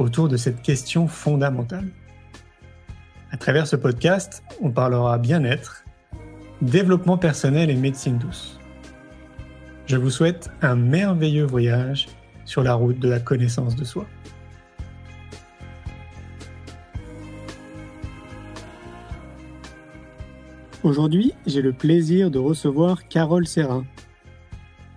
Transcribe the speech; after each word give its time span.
autour 0.00 0.28
de 0.28 0.36
cette 0.36 0.62
question 0.62 1.06
fondamentale. 1.06 1.88
À 3.30 3.36
travers 3.36 3.66
ce 3.66 3.76
podcast, 3.76 4.42
on 4.60 4.70
parlera 4.70 5.18
bien-être, 5.18 5.84
développement 6.62 7.18
personnel 7.18 7.70
et 7.70 7.76
médecine 7.76 8.18
douce. 8.18 8.58
Je 9.86 9.96
vous 9.96 10.10
souhaite 10.10 10.50
un 10.62 10.74
merveilleux 10.74 11.44
voyage 11.44 12.08
sur 12.44 12.62
la 12.62 12.74
route 12.74 12.98
de 12.98 13.08
la 13.08 13.20
connaissance 13.20 13.76
de 13.76 13.84
soi. 13.84 14.06
Aujourd'hui, 20.82 21.34
j'ai 21.46 21.60
le 21.60 21.72
plaisir 21.72 22.30
de 22.30 22.38
recevoir 22.38 23.06
Carole 23.08 23.46
Serra. 23.46 23.84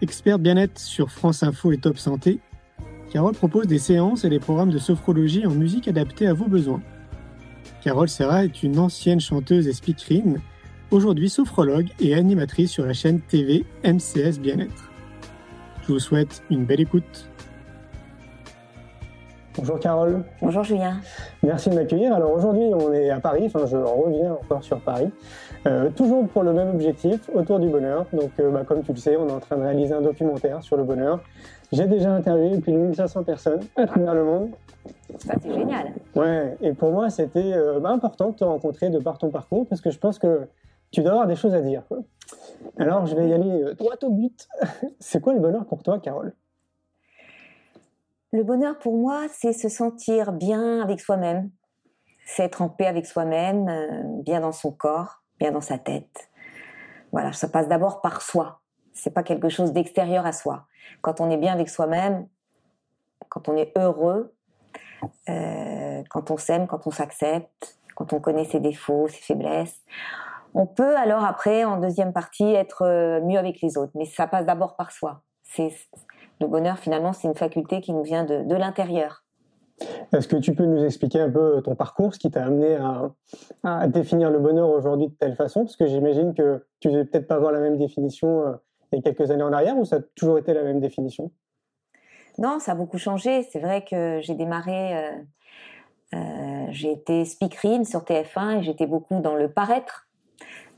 Experte 0.01 0.41
bien-être 0.41 0.79
sur 0.79 1.11
France 1.11 1.43
Info 1.43 1.73
et 1.73 1.77
Top 1.77 1.97
Santé, 1.97 2.39
Carole 3.13 3.35
propose 3.35 3.67
des 3.67 3.77
séances 3.77 4.25
et 4.25 4.29
des 4.29 4.39
programmes 4.39 4.71
de 4.71 4.79
sophrologie 4.79 5.45
en 5.45 5.51
musique 5.51 5.87
adaptés 5.87 6.25
à 6.25 6.33
vos 6.33 6.47
besoins. 6.47 6.81
Carole 7.83 8.09
Serra 8.09 8.43
est 8.43 8.63
une 8.63 8.79
ancienne 8.79 9.19
chanteuse 9.19 9.67
et 9.67 9.73
speakerine, 9.73 10.41
aujourd'hui 10.89 11.29
sophrologue 11.29 11.89
et 11.99 12.15
animatrice 12.15 12.71
sur 12.71 12.87
la 12.87 12.93
chaîne 12.93 13.21
TV 13.21 13.65
MCS 13.83 14.39
Bien-être. 14.39 14.89
Je 15.83 15.93
vous 15.93 15.99
souhaite 15.99 16.41
une 16.49 16.65
belle 16.65 16.81
écoute. 16.81 17.29
Bonjour 19.57 19.79
Carole. 19.79 20.23
Bonjour 20.41 20.63
Julien. 20.63 20.99
Merci 21.43 21.69
de 21.69 21.75
m'accueillir. 21.75 22.13
Alors 22.13 22.31
aujourd'hui 22.31 22.71
on 22.73 22.91
est 22.93 23.09
à 23.09 23.19
Paris, 23.19 23.43
enfin 23.45 23.65
je 23.65 23.77
reviens 23.77 24.33
encore 24.33 24.63
sur 24.63 24.79
Paris, 24.79 25.09
euh, 25.67 25.89
toujours 25.91 26.27
pour 26.27 26.43
le 26.43 26.53
même 26.53 26.69
objectif, 26.69 27.29
autour 27.33 27.59
du 27.59 27.69
bonheur. 27.69 28.05
Donc 28.13 28.31
euh, 28.39 28.51
bah, 28.51 28.63
comme 28.65 28.83
tu 28.83 28.91
le 28.91 28.97
sais, 28.97 29.15
on 29.17 29.27
est 29.27 29.31
en 29.31 29.39
train 29.39 29.57
de 29.57 29.63
réaliser 29.63 29.93
un 29.93 30.01
documentaire 30.01 30.63
sur 30.63 30.77
le 30.77 30.83
bonheur. 30.83 31.19
J'ai 31.71 31.85
déjà 31.85 32.11
interviewé 32.11 32.59
plus 32.59 32.71
de 32.71 32.77
1500 32.77 33.23
personnes 33.23 33.61
à 33.75 33.85
travers 33.85 34.13
le 34.13 34.23
monde 34.23 34.49
ça, 35.19 35.35
c'est 35.41 35.53
génial. 35.53 35.93
Ouais, 36.15 36.57
et 36.61 36.73
pour 36.73 36.91
moi, 36.91 37.09
c'était 37.09 37.53
euh, 37.53 37.79
bah, 37.79 37.89
important 37.89 38.29
de 38.29 38.35
te 38.35 38.43
rencontrer 38.43 38.89
de 38.89 38.99
par 38.99 39.17
ton 39.17 39.29
parcours 39.29 39.67
parce 39.67 39.81
que 39.81 39.91
je 39.91 39.99
pense 39.99 40.19
que 40.19 40.47
tu 40.91 41.01
dois 41.01 41.11
avoir 41.11 41.27
des 41.27 41.35
choses 41.35 41.53
à 41.53 41.61
dire. 41.61 41.83
Alors, 42.77 43.05
je 43.05 43.15
vais 43.15 43.27
y 43.29 43.33
aller 43.33 43.63
euh, 43.63 43.73
droit 43.73 43.95
au 44.03 44.09
but. 44.09 44.47
c'est 44.99 45.21
quoi 45.21 45.33
le 45.33 45.39
bonheur 45.39 45.65
pour 45.65 45.83
toi, 45.83 45.99
Carole? 45.99 46.33
Le 48.33 48.43
bonheur 48.43 48.79
pour 48.79 48.97
moi, 48.97 49.27
c'est 49.31 49.53
se 49.53 49.69
sentir 49.69 50.33
bien 50.33 50.81
avec 50.81 50.99
soi-même, 50.99 51.51
c'est 52.25 52.41
être 52.41 52.63
en 52.63 52.69
paix 52.69 52.87
avec 52.87 53.05
soi-même, 53.05 53.69
euh, 53.69 54.01
bien 54.23 54.39
dans 54.39 54.51
son 54.51 54.71
corps, 54.71 55.21
bien 55.37 55.51
dans 55.51 55.61
sa 55.61 55.77
tête. 55.77 56.31
Voilà, 57.11 57.31
ça 57.31 57.47
passe 57.47 57.67
d'abord 57.67 58.01
par 58.01 58.23
soi. 58.23 58.59
C'est 58.91 59.13
pas 59.13 59.21
quelque 59.21 59.49
chose 59.49 59.71
d'extérieur 59.71 60.25
à 60.25 60.31
soi. 60.31 60.65
Quand 61.01 61.21
on 61.21 61.29
est 61.29 61.37
bien 61.37 61.53
avec 61.53 61.69
soi-même, 61.69 62.27
quand 63.29 63.49
on 63.49 63.55
est 63.55 63.71
heureux, 63.77 64.33
euh, 65.29 66.01
quand 66.09 66.31
on 66.31 66.37
s'aime, 66.37 66.65
quand 66.65 66.87
on 66.87 66.91
s'accepte, 66.91 67.77
quand 67.93 68.13
on 68.13 68.19
connaît 68.19 68.45
ses 68.45 68.59
défauts, 68.59 69.07
ses 69.09 69.21
faiblesses. 69.21 69.79
On 70.55 70.65
peut 70.65 70.97
alors 70.97 71.23
après, 71.23 71.65
en 71.65 71.77
deuxième 71.77 72.13
partie, 72.13 72.51
être 72.51 72.81
euh, 72.81 73.21
mieux 73.21 73.37
avec 73.37 73.61
les 73.61 73.77
autres. 73.77 73.91
Mais 73.93 74.05
ça 74.05 74.25
passe 74.25 74.47
d'abord 74.47 74.75
par 74.75 74.91
soi. 74.91 75.21
Le 76.41 76.47
bonheur 76.47 76.77
finalement, 76.77 77.13
c'est 77.13 77.27
une 77.27 77.35
faculté 77.35 77.81
qui 77.81 77.93
nous 77.93 78.03
vient 78.03 78.23
de, 78.23 78.55
l'intérieur. 78.55 79.23
Est-ce 80.13 80.27
que 80.27 80.35
tu 80.35 80.53
peux 80.53 80.65
nous 80.65 80.83
expliquer 80.83 81.19
un 81.19 81.29
peu 81.29 81.61
ton 81.63 81.75
parcours, 81.75 82.13
ce 82.13 82.19
qui 82.19 82.29
t'a 82.29 82.45
amené 82.45 82.77
à, 83.63 83.87
définir 83.87 84.29
le 84.29 84.39
bonheur 84.39 84.69
aujourd'hui 84.69 85.07
de 85.07 85.13
telle 85.13 85.35
façon? 85.35 85.61
Parce 85.61 85.75
que 85.75 85.87
j'imagine 85.87 86.33
que 86.33 86.65
tu 86.79 86.89
ne 86.89 86.93
devais 86.93 87.05
peut-être 87.05 87.27
pas 87.27 87.35
avoir 87.35 87.51
la 87.51 87.59
même 87.59 87.77
définition 87.77 88.47
euh, 88.47 88.53
il 88.93 88.97
y 88.97 88.99
a 88.99 89.01
quelques 89.01 89.31
années 89.31 89.43
en 89.43 89.53
arrière, 89.53 89.77
ou 89.77 89.85
ça 89.85 89.97
a 89.97 89.99
toujours 90.15 90.37
été 90.37 90.53
la 90.53 90.63
même 90.63 90.79
définition? 90.79 91.31
Non, 92.37 92.59
ça 92.59 92.71
a 92.71 92.75
beaucoup 92.75 92.97
changé. 92.97 93.43
C'est 93.51 93.59
vrai 93.59 93.83
que 93.83 94.19
j'ai 94.21 94.35
démarré, 94.35 94.97
euh, 94.97 95.11
euh, 96.15 96.65
j'ai 96.69 96.91
été 96.91 97.25
speakerine 97.25 97.85
sur 97.85 98.01
TF1 98.01 98.59
et 98.59 98.63
j'étais 98.63 98.87
beaucoup 98.87 99.19
dans 99.19 99.35
le 99.35 99.51
paraître. 99.51 100.07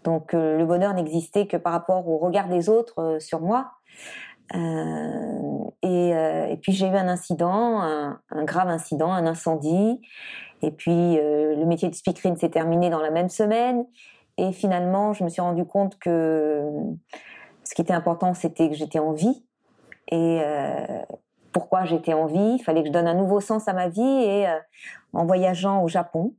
Donc 0.03 0.33
euh, 0.33 0.57
le 0.57 0.65
bonheur 0.65 0.93
n'existait 0.93 1.47
que 1.47 1.57
par 1.57 1.73
rapport 1.73 2.07
au 2.07 2.17
regard 2.17 2.47
des 2.47 2.69
autres 2.69 3.17
sur 3.19 3.41
moi. 3.41 3.71
Et, 4.53 6.59
puis 6.61 6.71
j'ai 6.71 6.87
eu 6.87 6.95
un 6.95 7.07
incident, 7.07 7.81
un, 7.81 8.43
grave 8.43 8.69
incident, 8.69 9.11
un 9.11 9.27
incendie. 9.27 10.01
Et 10.61 10.71
puis 10.71 11.17
le 11.17 11.65
métier 11.65 11.89
de 11.89 11.95
speakerine 11.95 12.37
s'est 12.37 12.49
terminé 12.49 12.89
dans 12.89 13.01
la 13.01 13.11
même 13.11 13.29
semaine. 13.29 13.85
Et 14.37 14.51
finalement, 14.51 15.13
je 15.13 15.23
me 15.23 15.29
suis 15.29 15.41
rendu 15.41 15.65
compte 15.65 15.97
que 15.99 16.63
ce 17.63 17.75
qui 17.75 17.81
était 17.81 17.93
important, 17.93 18.33
c'était 18.33 18.69
que 18.69 18.75
j'étais 18.75 18.99
en 18.99 19.11
vie. 19.11 19.43
Et, 20.11 20.41
pourquoi 21.55 21.85
j'étais 21.85 22.11
en 22.11 22.25
vie? 22.25 22.57
Il 22.59 22.61
fallait 22.61 22.81
que 22.81 22.89
je 22.89 22.91
donne 22.91 23.07
un 23.07 23.13
nouveau 23.13 23.39
sens 23.39 23.69
à 23.69 23.73
ma 23.73 23.87
vie 23.87 24.01
et 24.01 24.45
euh, 24.45 24.59
en 25.13 25.25
voyageant 25.25 25.81
au 25.83 25.87
Japon, 25.87 26.33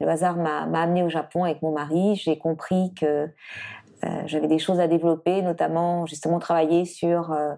le 0.00 0.08
hasard 0.08 0.36
m'a 0.36 0.62
amené 0.62 1.02
au 1.02 1.10
Japon 1.10 1.44
avec 1.44 1.60
mon 1.60 1.72
mari. 1.72 2.16
J'ai 2.16 2.38
compris 2.38 2.94
que 2.94 3.04
euh, 3.04 3.26
j'avais 4.26 4.48
des 4.48 4.58
choses 4.58 4.80
à 4.80 4.88
développer, 4.88 5.42
notamment 5.42 6.06
justement 6.06 6.38
travailler 6.38 6.84
sur 6.84 7.32
euh, 7.32 7.54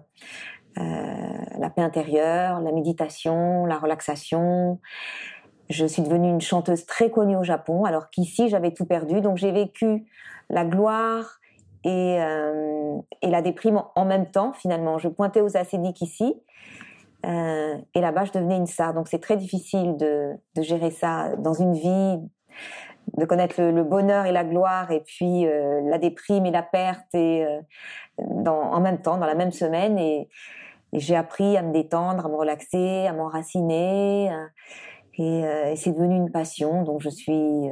la 0.77 1.69
paix 1.69 1.81
intérieure, 1.81 2.59
la 2.59 2.71
méditation, 2.71 3.65
la 3.65 3.77
relaxation. 3.77 4.79
Je 5.69 5.85
suis 5.85 6.01
devenue 6.01 6.29
une 6.29 6.41
chanteuse 6.41 6.85
très 6.85 7.09
connue 7.09 7.37
au 7.37 7.43
Japon, 7.43 7.85
alors 7.85 8.09
qu'ici 8.09 8.49
j'avais 8.49 8.71
tout 8.71 8.85
perdu. 8.85 9.21
Donc 9.21 9.37
j'ai 9.37 9.51
vécu 9.51 10.05
la 10.49 10.65
gloire 10.65 11.39
et, 11.85 12.17
et 13.21 13.29
la 13.29 13.41
déprime 13.41 13.81
en 13.95 14.05
même 14.05 14.29
temps 14.29 14.53
finalement. 14.53 14.97
Je 14.97 15.07
pointais 15.07 15.41
aux 15.41 15.55
acédiques 15.55 16.01
ici 16.01 16.35
euh, 17.25 17.77
et 17.93 18.01
là-bas, 18.01 18.25
je 18.25 18.31
devenais 18.31 18.57
une 18.57 18.67
star. 18.67 18.93
Donc 18.93 19.07
c'est 19.07 19.19
très 19.19 19.37
difficile 19.37 19.95
de, 19.97 20.33
de, 20.55 20.61
gérer 20.61 20.91
ça 20.91 21.35
dans 21.37 21.53
une 21.53 21.73
vie, 21.73 22.19
de 23.17 23.25
connaître 23.25 23.61
le, 23.61 23.83
bonheur 23.83 24.25
et 24.25 24.31
la 24.31 24.43
gloire, 24.43 24.91
et 24.91 25.01
puis 25.01 25.45
euh, 25.45 25.81
la 25.85 25.97
déprime 25.97 26.45
et 26.45 26.51
la 26.51 26.63
perte, 26.63 27.13
et 27.13 27.45
euh, 27.45 27.61
dans, 28.17 28.59
en 28.59 28.79
même 28.79 29.01
temps, 29.01 29.17
dans 29.17 29.25
la 29.25 29.35
même 29.35 29.51
semaine. 29.51 29.97
Et, 29.97 30.29
j'ai 30.95 31.15
appris 31.15 31.57
à 31.57 31.63
me 31.63 31.73
détendre, 31.73 32.23
à 32.23 32.29
me 32.29 32.35
relaxer, 32.35 33.07
à 33.07 33.13
m'enraciner. 33.13 34.31
Et, 35.17 35.39
et 35.39 35.75
c'est 35.75 35.91
devenu 35.91 36.15
une 36.15 36.29
passion. 36.31 36.83
Donc 36.83 37.01
je 37.01 37.09
suis 37.09 37.71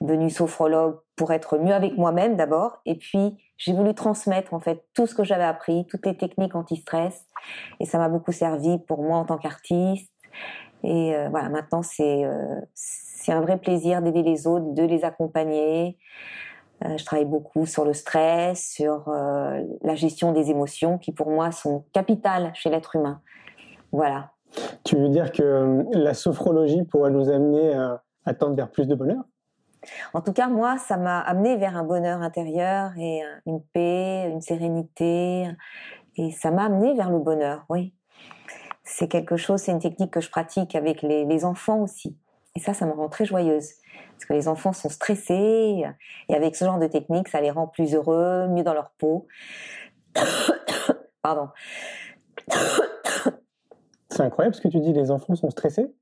devenue 0.00 0.30
sophrologue 0.30 1.00
pour 1.16 1.32
être 1.32 1.58
mieux 1.58 1.74
avec 1.74 1.96
moi-même 1.96 2.36
d'abord, 2.36 2.80
et 2.86 2.94
puis 2.94 3.36
j'ai 3.56 3.72
voulu 3.72 3.94
transmettre 3.94 4.54
en 4.54 4.60
fait 4.60 4.84
tout 4.94 5.06
ce 5.06 5.14
que 5.14 5.22
j'avais 5.22 5.44
appris, 5.44 5.86
toutes 5.86 6.04
les 6.06 6.16
techniques 6.16 6.56
anti-stress, 6.56 7.26
et 7.80 7.84
ça 7.84 7.98
m'a 7.98 8.08
beaucoup 8.08 8.32
servi 8.32 8.78
pour 8.78 9.02
moi 9.02 9.18
en 9.18 9.24
tant 9.24 9.38
qu'artiste. 9.38 10.10
Et 10.82 11.14
euh, 11.14 11.28
voilà, 11.28 11.48
maintenant 11.48 11.82
c'est 11.82 12.24
euh, 12.24 12.60
c'est 13.22 13.32
un 13.32 13.40
vrai 13.40 13.58
plaisir 13.58 14.02
d'aider 14.02 14.22
les 14.22 14.46
autres, 14.46 14.72
de 14.72 14.82
les 14.82 15.04
accompagner. 15.04 15.98
Euh, 16.84 16.96
je 16.96 17.04
travaille 17.04 17.26
beaucoup 17.26 17.66
sur 17.66 17.84
le 17.84 17.92
stress, 17.92 18.72
sur 18.72 19.08
la 19.08 19.94
gestion 19.94 20.32
des 20.32 20.50
émotions, 20.50 20.98
qui 20.98 21.12
pour 21.12 21.30
moi 21.30 21.52
sont 21.52 21.84
capitales 21.92 22.50
chez 22.54 22.70
l'être 22.70 22.96
humain. 22.96 23.20
Voilà. 23.92 24.32
Tu 24.84 24.96
veux 24.96 25.08
dire 25.08 25.32
que 25.32 25.84
la 25.92 26.14
sophrologie 26.14 26.82
pourrait 26.82 27.10
nous 27.10 27.30
amener 27.30 27.74
à 28.24 28.34
tendre 28.34 28.54
vers 28.54 28.70
plus 28.70 28.86
de 28.86 28.94
bonheur? 28.94 29.22
En 30.14 30.20
tout 30.20 30.32
cas, 30.32 30.48
moi, 30.48 30.78
ça 30.78 30.96
m'a 30.96 31.20
amené 31.20 31.56
vers 31.56 31.76
un 31.76 31.84
bonheur 31.84 32.20
intérieur 32.20 32.92
et 32.98 33.22
une 33.46 33.62
paix, 33.72 34.28
une 34.30 34.40
sérénité. 34.40 35.48
Et 36.16 36.30
ça 36.30 36.50
m'a 36.50 36.64
amené 36.64 36.94
vers 36.94 37.10
le 37.10 37.18
bonheur, 37.18 37.64
oui. 37.68 37.94
C'est 38.84 39.08
quelque 39.08 39.36
chose, 39.36 39.60
c'est 39.60 39.72
une 39.72 39.78
technique 39.78 40.10
que 40.10 40.20
je 40.20 40.30
pratique 40.30 40.74
avec 40.74 41.02
les, 41.02 41.44
enfants 41.44 41.80
aussi. 41.80 42.16
Et 42.54 42.60
ça, 42.60 42.74
ça 42.74 42.86
me 42.86 42.92
rend 42.92 43.08
très 43.08 43.24
joyeuse. 43.24 43.70
Parce 44.12 44.26
que 44.26 44.32
les 44.34 44.48
enfants 44.48 44.72
sont 44.72 44.88
stressés. 44.88 45.84
Et 46.28 46.34
avec 46.34 46.54
ce 46.54 46.64
genre 46.64 46.78
de 46.78 46.86
technique, 46.86 47.28
ça 47.28 47.40
les 47.40 47.50
rend 47.50 47.66
plus 47.66 47.94
heureux, 47.94 48.48
mieux 48.48 48.62
dans 48.62 48.74
leur 48.74 48.90
peau. 48.98 49.26
Pardon. 51.22 51.48
C'est 54.10 54.22
incroyable 54.22 54.54
ce 54.54 54.60
que 54.60 54.68
tu 54.68 54.80
dis, 54.80 54.92
les 54.92 55.10
enfants 55.10 55.34
sont 55.34 55.50
stressés? 55.50 55.94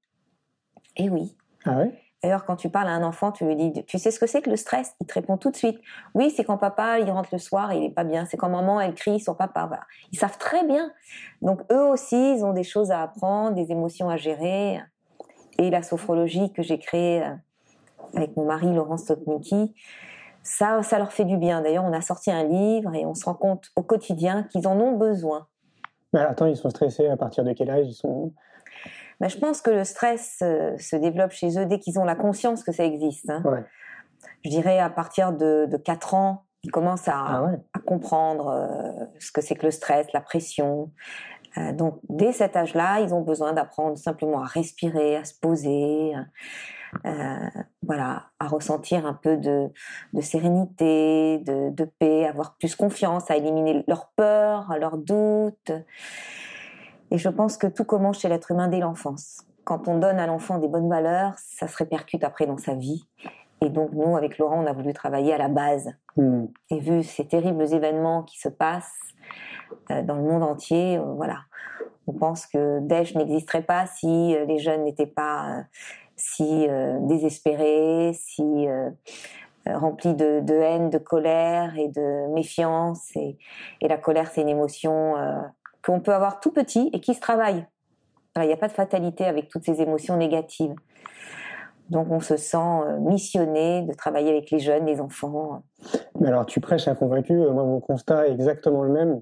Eh 0.96 1.08
oui. 1.08 1.36
Ah 1.64 1.76
ouais? 1.78 1.92
D'ailleurs, 2.22 2.44
quand 2.44 2.56
tu 2.56 2.68
parles 2.68 2.88
à 2.88 2.92
un 2.92 3.02
enfant, 3.02 3.32
tu 3.32 3.46
lui 3.46 3.56
dis, 3.56 3.84
tu 3.84 3.98
sais 3.98 4.10
ce 4.10 4.18
que 4.18 4.26
c'est 4.26 4.42
que 4.42 4.50
le 4.50 4.56
stress? 4.56 4.94
Il 5.00 5.06
te 5.06 5.14
répond 5.14 5.38
tout 5.38 5.50
de 5.50 5.56
suite. 5.56 5.80
Oui, 6.14 6.30
c'est 6.30 6.44
quand 6.44 6.58
papa, 6.58 6.98
il 6.98 7.10
rentre 7.10 7.30
le 7.32 7.38
soir 7.38 7.72
et 7.72 7.78
il 7.78 7.84
est 7.84 7.94
pas 7.94 8.04
bien. 8.04 8.26
C'est 8.26 8.36
quand 8.36 8.50
maman, 8.50 8.78
elle 8.80 8.94
crie 8.94 9.20
sur 9.20 9.36
papa. 9.36 9.66
Voilà. 9.66 9.84
Ils 10.12 10.18
savent 10.18 10.36
très 10.36 10.66
bien. 10.66 10.92
Donc, 11.40 11.62
eux 11.72 11.86
aussi, 11.86 12.34
ils 12.34 12.44
ont 12.44 12.52
des 12.52 12.62
choses 12.62 12.90
à 12.90 13.02
apprendre, 13.02 13.54
des 13.54 13.72
émotions 13.72 14.10
à 14.10 14.18
gérer. 14.18 14.80
Et 15.60 15.70
la 15.70 15.82
sophrologie 15.82 16.52
que 16.52 16.62
j'ai 16.62 16.78
créée 16.78 17.22
euh, 17.22 17.34
avec 18.14 18.36
mon 18.36 18.46
mari 18.46 18.72
Laurence 18.72 19.02
Stopnicki, 19.02 19.74
ça, 20.42 20.82
ça 20.82 20.98
leur 20.98 21.12
fait 21.12 21.26
du 21.26 21.36
bien. 21.36 21.60
D'ailleurs, 21.60 21.84
on 21.84 21.92
a 21.92 22.00
sorti 22.00 22.30
un 22.30 22.44
livre 22.44 22.94
et 22.94 23.04
on 23.04 23.14
se 23.14 23.24
rend 23.26 23.34
compte 23.34 23.70
au 23.76 23.82
quotidien 23.82 24.44
qu'ils 24.44 24.66
en 24.66 24.78
ont 24.80 24.96
besoin. 24.96 25.46
Mais 26.12 26.20
attends, 26.20 26.46
ils 26.46 26.56
sont 26.56 26.70
stressés 26.70 27.08
à 27.08 27.16
partir 27.16 27.44
de 27.44 27.52
quel 27.52 27.70
âge 27.70 27.86
ils 27.86 27.94
sont? 27.94 28.32
Mais 29.20 29.28
je 29.28 29.38
pense 29.38 29.60
que 29.60 29.70
le 29.70 29.84
stress 29.84 30.38
euh, 30.42 30.76
se 30.78 30.96
développe 30.96 31.32
chez 31.32 31.58
eux 31.58 31.66
dès 31.66 31.78
qu'ils 31.78 31.98
ont 31.98 32.04
la 32.04 32.16
conscience 32.16 32.64
que 32.64 32.72
ça 32.72 32.84
existe. 32.84 33.28
hein. 33.28 33.42
Ouais. 33.44 33.64
Je 34.44 34.48
dirais 34.50 34.78
à 34.78 34.88
partir 34.88 35.32
de, 35.32 35.66
de 35.70 35.76
4 35.76 36.14
ans, 36.14 36.44
ils 36.62 36.70
commencent 36.70 37.08
à, 37.08 37.14
Ah 37.26 37.42
ouais. 37.44 37.58
à 37.74 37.78
comprendre 37.80 38.48
euh, 38.48 39.04
ce 39.18 39.30
que 39.30 39.42
c'est 39.42 39.54
que 39.56 39.66
le 39.66 39.70
stress, 39.70 40.06
la 40.14 40.22
pression. 40.22 40.90
Euh, 41.58 41.72
donc, 41.72 41.98
dès 42.08 42.32
cet 42.32 42.56
âge-là, 42.56 43.00
ils 43.00 43.14
ont 43.14 43.22
besoin 43.22 43.52
d'apprendre 43.52 43.98
simplement 43.98 44.42
à 44.42 44.46
respirer, 44.46 45.16
à 45.16 45.24
se 45.24 45.34
poser, 45.34 46.14
euh, 47.06 47.48
voilà, 47.82 48.26
à 48.38 48.48
ressentir 48.48 49.06
un 49.06 49.14
peu 49.14 49.36
de, 49.36 49.70
sérénité, 50.20 51.38
de, 51.38 51.70
de 51.70 51.84
paix, 51.84 52.26
avoir 52.26 52.56
plus 52.56 52.74
confiance, 52.74 53.30
à 53.30 53.36
éliminer 53.36 53.84
leurs 53.86 54.08
peurs, 54.16 54.74
leurs 54.78 54.98
doutes. 54.98 55.72
Et 57.10 57.18
je 57.18 57.28
pense 57.28 57.56
que 57.56 57.66
tout 57.66 57.84
commence 57.84 58.20
chez 58.20 58.28
l'être 58.28 58.50
humain 58.50 58.68
dès 58.68 58.78
l'enfance. 58.78 59.42
Quand 59.64 59.88
on 59.88 59.98
donne 59.98 60.18
à 60.18 60.26
l'enfant 60.26 60.58
des 60.58 60.68
bonnes 60.68 60.88
valeurs, 60.88 61.34
ça 61.36 61.68
se 61.68 61.76
répercute 61.76 62.24
après 62.24 62.46
dans 62.46 62.58
sa 62.58 62.74
vie. 62.74 63.06
Et 63.62 63.68
donc, 63.68 63.92
nous, 63.92 64.16
avec 64.16 64.38
Laurent, 64.38 64.62
on 64.62 64.66
a 64.66 64.72
voulu 64.72 64.92
travailler 64.92 65.32
à 65.34 65.38
la 65.38 65.48
base. 65.48 65.92
Hmm. 66.16 66.46
Et 66.70 66.80
vu 66.80 67.02
ces 67.02 67.26
terribles 67.26 67.72
événements 67.72 68.22
qui 68.22 68.38
se 68.38 68.48
passent 68.48 68.98
euh, 69.90 70.02
dans 70.02 70.16
le 70.16 70.22
monde 70.22 70.42
entier, 70.42 70.98
euh, 70.98 71.02
voilà, 71.14 71.40
on 72.06 72.12
pense 72.12 72.46
que 72.46 72.80
Daesh 72.80 73.14
n'existerait 73.14 73.62
pas 73.62 73.86
si 73.86 74.34
euh, 74.34 74.44
les 74.44 74.58
jeunes 74.58 74.84
n'étaient 74.84 75.06
pas 75.06 75.64
si 76.16 76.68
désespérés, 77.00 78.12
si 78.12 78.68
remplis 79.66 80.14
de, 80.14 80.40
de 80.40 80.54
haine, 80.54 80.90
de 80.90 80.98
colère 80.98 81.76
et 81.76 81.88
de 81.88 82.32
méfiance. 82.32 83.10
Et, 83.16 83.38
et 83.80 83.88
la 83.88 83.96
colère, 83.96 84.30
c'est 84.30 84.42
une 84.42 84.48
émotion 84.48 85.16
euh, 85.16 85.40
qu'on 85.84 86.00
peut 86.00 86.14
avoir 86.14 86.40
tout 86.40 86.52
petit 86.52 86.90
et 86.92 87.00
qui 87.00 87.14
se 87.14 87.20
travaille. 87.20 87.66
Il 88.36 88.46
n'y 88.46 88.52
a 88.52 88.56
pas 88.56 88.68
de 88.68 88.72
fatalité 88.72 89.24
avec 89.24 89.48
toutes 89.48 89.64
ces 89.64 89.80
émotions 89.80 90.16
négatives. 90.16 90.74
Donc 91.90 92.06
on 92.10 92.20
se 92.20 92.36
sent 92.36 92.56
euh, 92.56 92.98
missionné 93.00 93.82
de 93.82 93.92
travailler 93.94 94.30
avec 94.30 94.50
les 94.50 94.58
jeunes, 94.60 94.86
les 94.86 95.00
enfants. 95.00 95.62
Mais 96.20 96.28
alors, 96.28 96.46
tu 96.46 96.60
prêches 96.60 96.86
à 96.88 96.94
convaincu. 96.94 97.32
euh, 97.34 97.50
Moi, 97.52 97.64
mon 97.64 97.80
constat 97.80 98.28
est 98.28 98.32
exactement 98.32 98.82
le 98.84 98.92
même. 98.92 99.20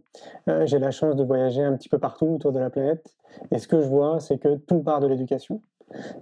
Euh, 0.49 0.67
J'ai 0.67 0.79
la 0.79 0.91
chance 0.91 1.17
de 1.17 1.25
voyager 1.25 1.63
un 1.65 1.75
petit 1.77 1.89
peu 1.89 1.99
partout 1.99 2.27
autour 2.27 2.53
de 2.53 2.59
la 2.59 2.71
planète. 2.71 3.07
Et 3.51 3.59
ce 3.59 3.69
que 3.69 3.81
je 3.81 3.89
vois, 3.89 4.21
c'est 4.21 4.39
que 4.39 4.57
tout 4.57 4.81
part 4.83 5.01
de 5.01 5.07
l'éducation. 5.07 5.63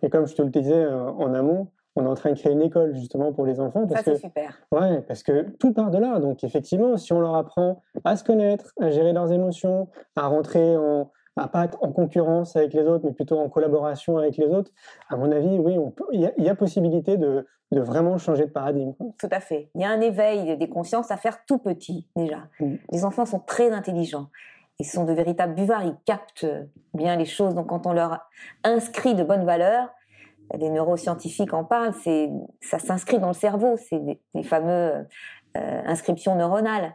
Et 0.03 0.11
comme 0.11 0.27
je 0.27 0.35
te 0.35 0.43
le 0.43 0.51
disais 0.51 0.75
euh, 0.75 1.11
en 1.11 1.35
amont, 1.35 1.69
on 1.97 2.05
est 2.05 2.09
en 2.09 2.15
train 2.15 2.31
de 2.31 2.39
créer 2.39 2.53
une 2.53 2.63
école 2.63 2.95
justement 2.95 3.33
pour 3.33 3.47
les 3.47 3.59
enfants. 3.59 3.81
Ça, 3.89 3.95
Parce 3.95 4.05
c'est 4.05 4.13
que, 4.13 4.19
super. 4.21 4.59
ouais, 4.71 5.01
parce 5.09 5.23
que 5.23 5.49
tout 5.59 5.73
part 5.73 5.91
de 5.91 5.99
là. 5.99 6.21
Donc, 6.21 6.45
effectivement, 6.45 6.97
si 6.99 7.13
on 7.13 7.21
leur 7.21 7.35
apprend 7.35 7.83
à 8.05 8.17
se 8.17 8.23
connaître, 8.23 8.73
à 8.81 8.91
gérer 8.91 9.13
leurs 9.15 9.33
émotions, 9.33 9.89
à 10.15 10.27
rentrer 10.29 10.77
en, 10.77 11.11
à 11.37 11.49
pas 11.49 11.65
être 11.65 11.79
en 11.83 11.93
concurrence 11.93 12.57
avec 12.57 12.73
les 12.73 12.83
autres, 12.83 13.05
mais 13.05 13.13
plutôt 13.13 13.39
en 13.39 13.49
collaboration 13.49 14.17
avec 14.19 14.37
les 14.37 14.47
autres, 14.47 14.71
à 15.09 15.17
mon 15.17 15.31
avis, 15.33 15.59
oui, 15.59 15.77
il 16.13 16.21
y, 16.21 16.27
a- 16.27 16.33
il 16.39 16.45
y 16.45 16.49
a 16.49 16.55
possibilité 16.55 17.17
de, 17.17 17.47
de 17.73 17.81
vraiment 17.81 18.17
changer 18.19 18.47
de 18.47 18.51
paradigme. 18.51 18.95
Tout 19.19 19.29
à 19.31 19.41
fait. 19.41 19.71
Il 19.75 19.83
y 19.83 19.85
a 19.85 19.91
un 19.91 20.01
éveil 20.01 20.57
des 20.57 20.69
consciences 20.69 21.11
à 21.11 21.17
faire 21.17 21.45
tout 21.47 21.59
petit 21.59 22.09
déjà. 22.17 22.49
Mm. 22.61 22.75
Les 22.93 23.05
enfants 23.05 23.27
sont 23.27 23.41
très 23.41 23.71
intelligents. 23.71 24.29
Ils 24.79 24.87
sont 24.87 25.05
de 25.05 25.13
véritables 25.13 25.55
buvards. 25.55 25.85
Ils 25.85 25.97
captent 26.05 26.47
bien 26.95 27.17
les 27.17 27.25
choses. 27.25 27.55
Donc 27.55 27.69
quand 27.69 27.87
on 27.87 27.93
leur 27.93 28.21
inscrit 28.65 29.15
de 29.15 29.25
bonnes 29.25 29.45
valeurs, 29.45 29.89
les 30.55 30.71
neuroscientifiques 30.71 31.55
en 31.55 31.65
parlent. 31.65 31.95
C'est 31.95 32.31
ça 32.61 32.79
s'inscrit 32.79 33.19
dans 33.19 33.29
le 33.29 33.35
cerveau. 33.35 33.77
C'est 33.77 33.99
des, 33.99 34.21
des 34.35 34.43
fameux 34.43 35.07
euh, 35.57 35.83
inscriptions 35.87 36.37
neuronales. 36.37 36.95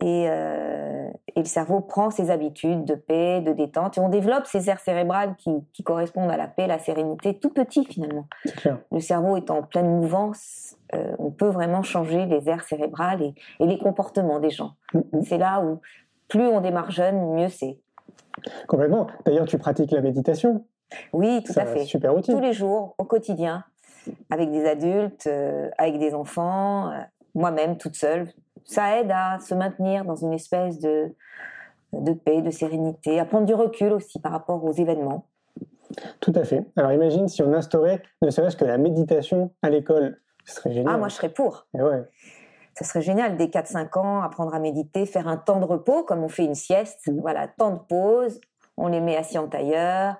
Et, 0.00 0.26
euh, 0.28 1.05
et 1.34 1.40
le 1.40 1.46
cerveau 1.46 1.80
prend 1.80 2.10
ses 2.10 2.30
habitudes 2.30 2.84
de 2.84 2.94
paix, 2.94 3.40
de 3.40 3.52
détente, 3.52 3.98
et 3.98 4.00
on 4.00 4.08
développe 4.08 4.46
ces 4.46 4.70
aires 4.70 4.80
cérébrales 4.80 5.34
qui, 5.36 5.50
qui 5.72 5.82
correspondent 5.82 6.30
à 6.30 6.36
la 6.36 6.48
paix, 6.48 6.66
la 6.66 6.78
sérénité, 6.78 7.38
tout 7.38 7.50
petit 7.50 7.84
finalement 7.84 8.26
clair. 8.56 8.78
le 8.90 9.00
cerveau 9.00 9.36
est 9.36 9.50
en 9.50 9.62
pleine 9.62 9.88
mouvance, 9.88 10.76
euh, 10.94 11.14
on 11.18 11.30
peut 11.30 11.48
vraiment 11.48 11.82
changer 11.82 12.26
les 12.26 12.48
aires 12.48 12.64
cérébrales 12.64 13.22
et, 13.22 13.34
et 13.60 13.66
les 13.66 13.78
comportements 13.78 14.40
des 14.40 14.50
gens. 14.50 14.72
Mm, 14.94 14.98
mm. 15.12 15.22
C'est 15.24 15.38
là 15.38 15.60
où 15.60 15.80
plus 16.28 16.46
on 16.46 16.60
démarre 16.60 16.90
jeune, 16.90 17.34
mieux 17.34 17.48
c'est. 17.48 17.78
Complètement. 18.66 19.06
D'ailleurs, 19.24 19.46
tu 19.46 19.58
pratiques 19.58 19.92
la 19.92 20.00
méditation. 20.00 20.64
Oui, 21.12 21.42
tout 21.44 21.52
Ça, 21.52 21.62
à 21.62 21.66
fait. 21.66 21.84
Super 21.84 22.14
outil. 22.14 22.32
Tous 22.32 22.40
les 22.40 22.52
jours, 22.52 22.94
au 22.98 23.04
quotidien, 23.04 23.64
avec 24.30 24.50
des 24.50 24.66
adultes, 24.66 25.26
euh, 25.26 25.68
avec 25.78 25.98
des 25.98 26.14
enfants, 26.14 26.90
euh, 26.90 27.00
moi-même 27.34 27.76
toute 27.76 27.96
seule. 27.96 28.28
Ça 28.66 28.98
aide 28.98 29.10
à 29.10 29.38
se 29.40 29.54
maintenir 29.54 30.04
dans 30.04 30.16
une 30.16 30.32
espèce 30.32 30.78
de, 30.78 31.14
de 31.92 32.12
paix, 32.12 32.42
de 32.42 32.50
sérénité, 32.50 33.18
à 33.18 33.24
prendre 33.24 33.46
du 33.46 33.54
recul 33.54 33.92
aussi 33.92 34.20
par 34.20 34.32
rapport 34.32 34.62
aux 34.64 34.72
événements. 34.72 35.26
Tout 36.20 36.32
à 36.34 36.44
fait. 36.44 36.64
Alors 36.76 36.92
imagine 36.92 37.28
si 37.28 37.42
on 37.42 37.52
instaurait 37.52 38.02
ne 38.22 38.30
serait-ce 38.30 38.56
que 38.56 38.64
la 38.64 38.76
méditation 38.76 39.52
à 39.62 39.70
l'école. 39.70 40.20
Ce 40.44 40.56
serait 40.56 40.72
génial. 40.72 40.94
Ah, 40.94 40.98
moi 40.98 41.08
je 41.08 41.14
serais 41.14 41.28
pour. 41.28 41.66
Et 41.76 41.82
ouais. 41.82 42.04
Ça 42.74 42.84
serait 42.84 43.02
génial, 43.02 43.36
dès 43.36 43.46
4-5 43.46 43.98
ans, 43.98 44.22
apprendre 44.22 44.54
à 44.54 44.58
méditer, 44.58 45.06
faire 45.06 45.28
un 45.28 45.38
temps 45.38 45.60
de 45.60 45.64
repos, 45.64 46.04
comme 46.04 46.22
on 46.22 46.28
fait 46.28 46.44
une 46.44 46.54
sieste. 46.54 47.06
Mhm. 47.06 47.20
Voilà, 47.20 47.48
temps 47.48 47.70
de 47.70 47.78
pause, 47.78 48.40
on 48.76 48.88
les 48.88 49.00
met 49.00 49.16
assis 49.16 49.38
en 49.38 49.48
tailleur. 49.48 50.16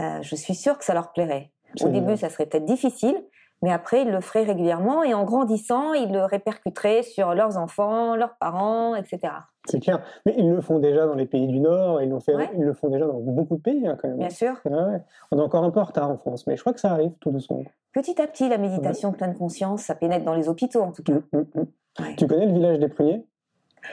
Euh, 0.00 0.20
je 0.20 0.36
suis 0.36 0.54
sûre 0.54 0.76
que 0.76 0.84
ça 0.84 0.92
leur 0.92 1.12
plairait. 1.12 1.50
Au 1.82 1.88
début, 1.88 2.16
ça 2.16 2.30
serait 2.30 2.46
peut-être 2.46 2.66
difficile, 2.66 3.16
mais 3.64 3.72
après, 3.72 4.02
ils 4.02 4.10
le 4.10 4.20
feraient 4.20 4.44
régulièrement 4.44 5.02
et 5.02 5.14
en 5.14 5.24
grandissant, 5.24 5.94
ils 5.94 6.12
le 6.12 6.22
répercuteraient 6.26 7.02
sur 7.02 7.34
leurs 7.34 7.56
enfants, 7.56 8.14
leurs 8.14 8.36
parents, 8.36 8.94
etc. 8.94 9.32
C'est 9.64 9.80
clair. 9.80 10.02
Mais 10.26 10.34
ils 10.36 10.50
le 10.50 10.60
font 10.60 10.78
déjà 10.78 11.06
dans 11.06 11.14
les 11.14 11.24
pays 11.24 11.46
du 11.46 11.60
Nord, 11.60 12.02
ils, 12.02 12.14
fait, 12.20 12.34
Ouais. 12.34 12.50
ils 12.54 12.62
le 12.62 12.74
font 12.74 12.90
déjà 12.90 13.06
dans 13.06 13.20
beaucoup 13.20 13.56
de 13.56 13.62
pays 13.62 13.88
hein, 13.88 13.96
quand 13.98 14.08
même. 14.08 14.18
Bien 14.18 14.28
sûr. 14.28 14.52
Ouais, 14.66 14.72
ouais. 14.74 15.02
On 15.30 15.38
est 15.38 15.42
encore 15.42 15.64
un 15.64 15.70
peu 15.70 15.80
en 15.80 15.84
retard 15.84 16.10
en 16.10 16.18
France, 16.18 16.46
mais 16.46 16.56
je 16.56 16.60
crois 16.60 16.74
que 16.74 16.80
ça 16.80 16.90
arrive 16.92 17.12
tout 17.20 17.30
doucement. 17.30 17.62
Petit 17.94 18.20
à 18.20 18.26
petit, 18.26 18.50
la 18.50 18.58
méditation 18.58 19.12
pleine 19.12 19.34
conscience, 19.34 19.80
ça 19.84 19.94
pénètre 19.94 20.26
dans 20.26 20.34
les 20.34 20.50
hôpitaux 20.50 20.82
en 20.82 20.92
tout 20.92 21.02
cas. 21.02 21.14
Mm, 21.14 21.22
mm, 21.32 21.38
mm. 21.54 21.66
Ouais. 22.00 22.16
Tu 22.16 22.26
connais 22.26 22.44
le 22.44 22.52
village 22.52 22.78
des 22.78 22.88
pruniers? 22.88 23.24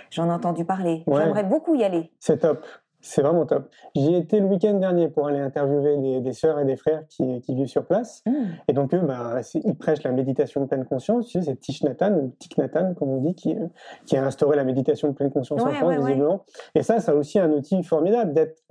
J'en 0.10 0.28
ai 0.28 0.34
entendu 0.34 0.66
parler. 0.66 1.06
J'aimerais 1.08 1.46
beaucoup 1.46 1.76
y 1.76 1.86
aller. 1.86 2.12
C'est 2.20 2.40
top. 2.40 2.66
C'est 3.02 3.22
vraiment 3.24 3.46
top. 3.46 3.68
J'y 3.96 4.14
étais 4.16 4.40
le 4.40 4.46
week-end 4.46 4.76
dernier 4.76 5.10
pour 5.10 5.28
aller 5.28 5.40
interviewer 5.40 5.98
des, 5.98 6.22
des 6.22 6.34
sœurs 6.34 6.60
et 6.60 6.66
des 6.66 6.76
frères 6.76 7.04
qui, 7.08 7.42
qui 7.42 7.56
vivent 7.56 7.68
sur 7.68 7.86
place. 7.86 8.24
Et 8.68 8.74
donc, 8.74 8.94
eux, 8.94 9.00
bah, 9.00 9.42
c'est- 9.42 9.62
ils 9.64 9.76
prêchent 9.76 10.04
la 10.04 10.12
méditation 10.12 10.62
de 10.62 10.66
pleine 10.68 10.86
conscience. 10.86 11.28
Tu 11.28 11.40
sais, 11.40 11.46
c'est 11.46 11.56
Thich 11.60 11.84
Nhat 11.84 12.12
ou 12.12 12.34
Thich 12.40 12.58
Nhat 12.58 12.94
comme 12.96 13.10
on 13.10 13.22
dit, 13.22 13.34
qui, 13.34 13.56
euh, 13.58 13.68
qui 14.06 14.18
a 14.18 14.24
instauré 14.26 14.56
la 14.56 14.64
méditation 14.64 15.08
de 15.10 15.14
pleine 15.14 15.32
conscience 15.32 15.62
en 15.62 15.70
France, 15.72 15.82
ouais, 15.82 15.98
ouais. 15.98 16.06
visiblement. 16.06 16.46
Et 16.76 16.84
ça, 16.84 16.98
a 17.06 17.14
aussi 17.16 17.40
un 17.40 17.52
outil 17.52 17.82
formidable 17.84 18.34
d'être 18.34 18.62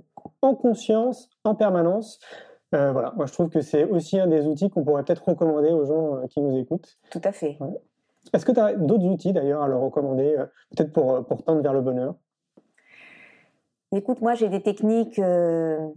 en 0.41 0.55
conscience, 0.55 1.29
en 1.43 1.55
permanence. 1.55 2.19
Euh, 2.73 2.93
voilà, 2.93 3.11
moi 3.17 3.25
je 3.25 3.33
trouve 3.33 3.49
que 3.49 3.59
c'est 3.59 3.83
aussi 3.83 4.17
un 4.17 4.27
des 4.27 4.47
outils 4.47 4.69
qu'on 4.69 4.85
pourrait 4.85 5.03
peut-être 5.03 5.27
recommander 5.27 5.71
aux 5.71 5.83
gens 5.85 6.15
euh, 6.15 6.27
qui 6.27 6.39
nous 6.39 6.57
écoutent. 6.57 6.97
Tout 7.09 7.19
à 7.23 7.33
fait. 7.33 7.59
Est-ce 8.33 8.45
que 8.45 8.53
tu 8.53 8.59
as 8.61 8.75
d'autres 8.75 9.03
outils 9.03 9.33
d'ailleurs 9.33 9.61
à 9.61 9.67
leur 9.67 9.81
recommander, 9.81 10.37
peut-être 10.75 10.93
pour, 10.93 11.25
pour 11.25 11.43
tendre 11.43 11.61
vers 11.61 11.73
le 11.73 11.81
bonheur? 11.81 12.15
Écoute, 13.93 14.21
moi, 14.21 14.35
j'ai 14.35 14.47
des 14.47 14.61
techniques 14.61 15.19
euh, 15.19 15.89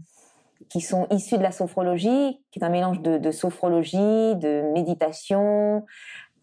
qui 0.68 0.80
sont 0.80 1.06
issues 1.12 1.38
de 1.38 1.44
la 1.44 1.52
sophrologie, 1.52 2.40
qui 2.50 2.58
est 2.58 2.64
un 2.64 2.68
mélange 2.68 3.00
de, 3.00 3.30
sophrologie, 3.30 4.34
de 4.34 4.72
méditation. 4.72 5.86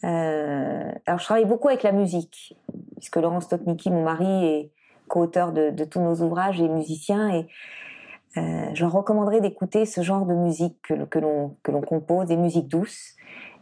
Euh, 0.06 0.92
alors, 1.06 1.20
je 1.20 1.26
travaille 1.26 1.46
beaucoup 1.46 1.68
avec 1.68 1.84
la 1.84 1.92
musique, 1.92 2.56
puisque 2.96 3.18
Laurent 3.18 3.42
Stopnicki, 3.42 3.92
mon 3.92 4.04
mari, 4.04 4.46
est 4.46 4.72
co-auteur 5.10 5.52
de, 5.52 5.84
tous 5.84 6.00
nos 6.00 6.22
ouvrages 6.22 6.62
et 6.62 6.70
musicien. 6.70 7.28
Et 7.36 7.48
euh, 8.38 8.70
je 8.74 8.84
leur 8.86 8.94
recommanderais 8.94 9.42
d'écouter 9.42 9.86
ce 9.86 10.00
genre 10.00 10.26
de 10.26 10.34
musique 10.34 10.78
que, 10.84 11.04
que 11.04 11.20
l'on 11.20 11.82
compose, 11.82 12.28
des 12.28 12.38
musiques 12.38 12.70
douces, 12.70 13.18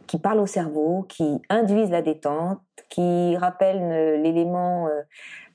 qui 0.06 0.20
parlent 0.20 0.38
au 0.38 0.46
cerveau, 0.46 1.04
qui 1.08 1.42
induisent 1.48 1.90
la 1.90 2.02
détente, 2.02 2.60
qui 2.88 3.36
rappellent 3.36 4.22
l'élément 4.22 4.88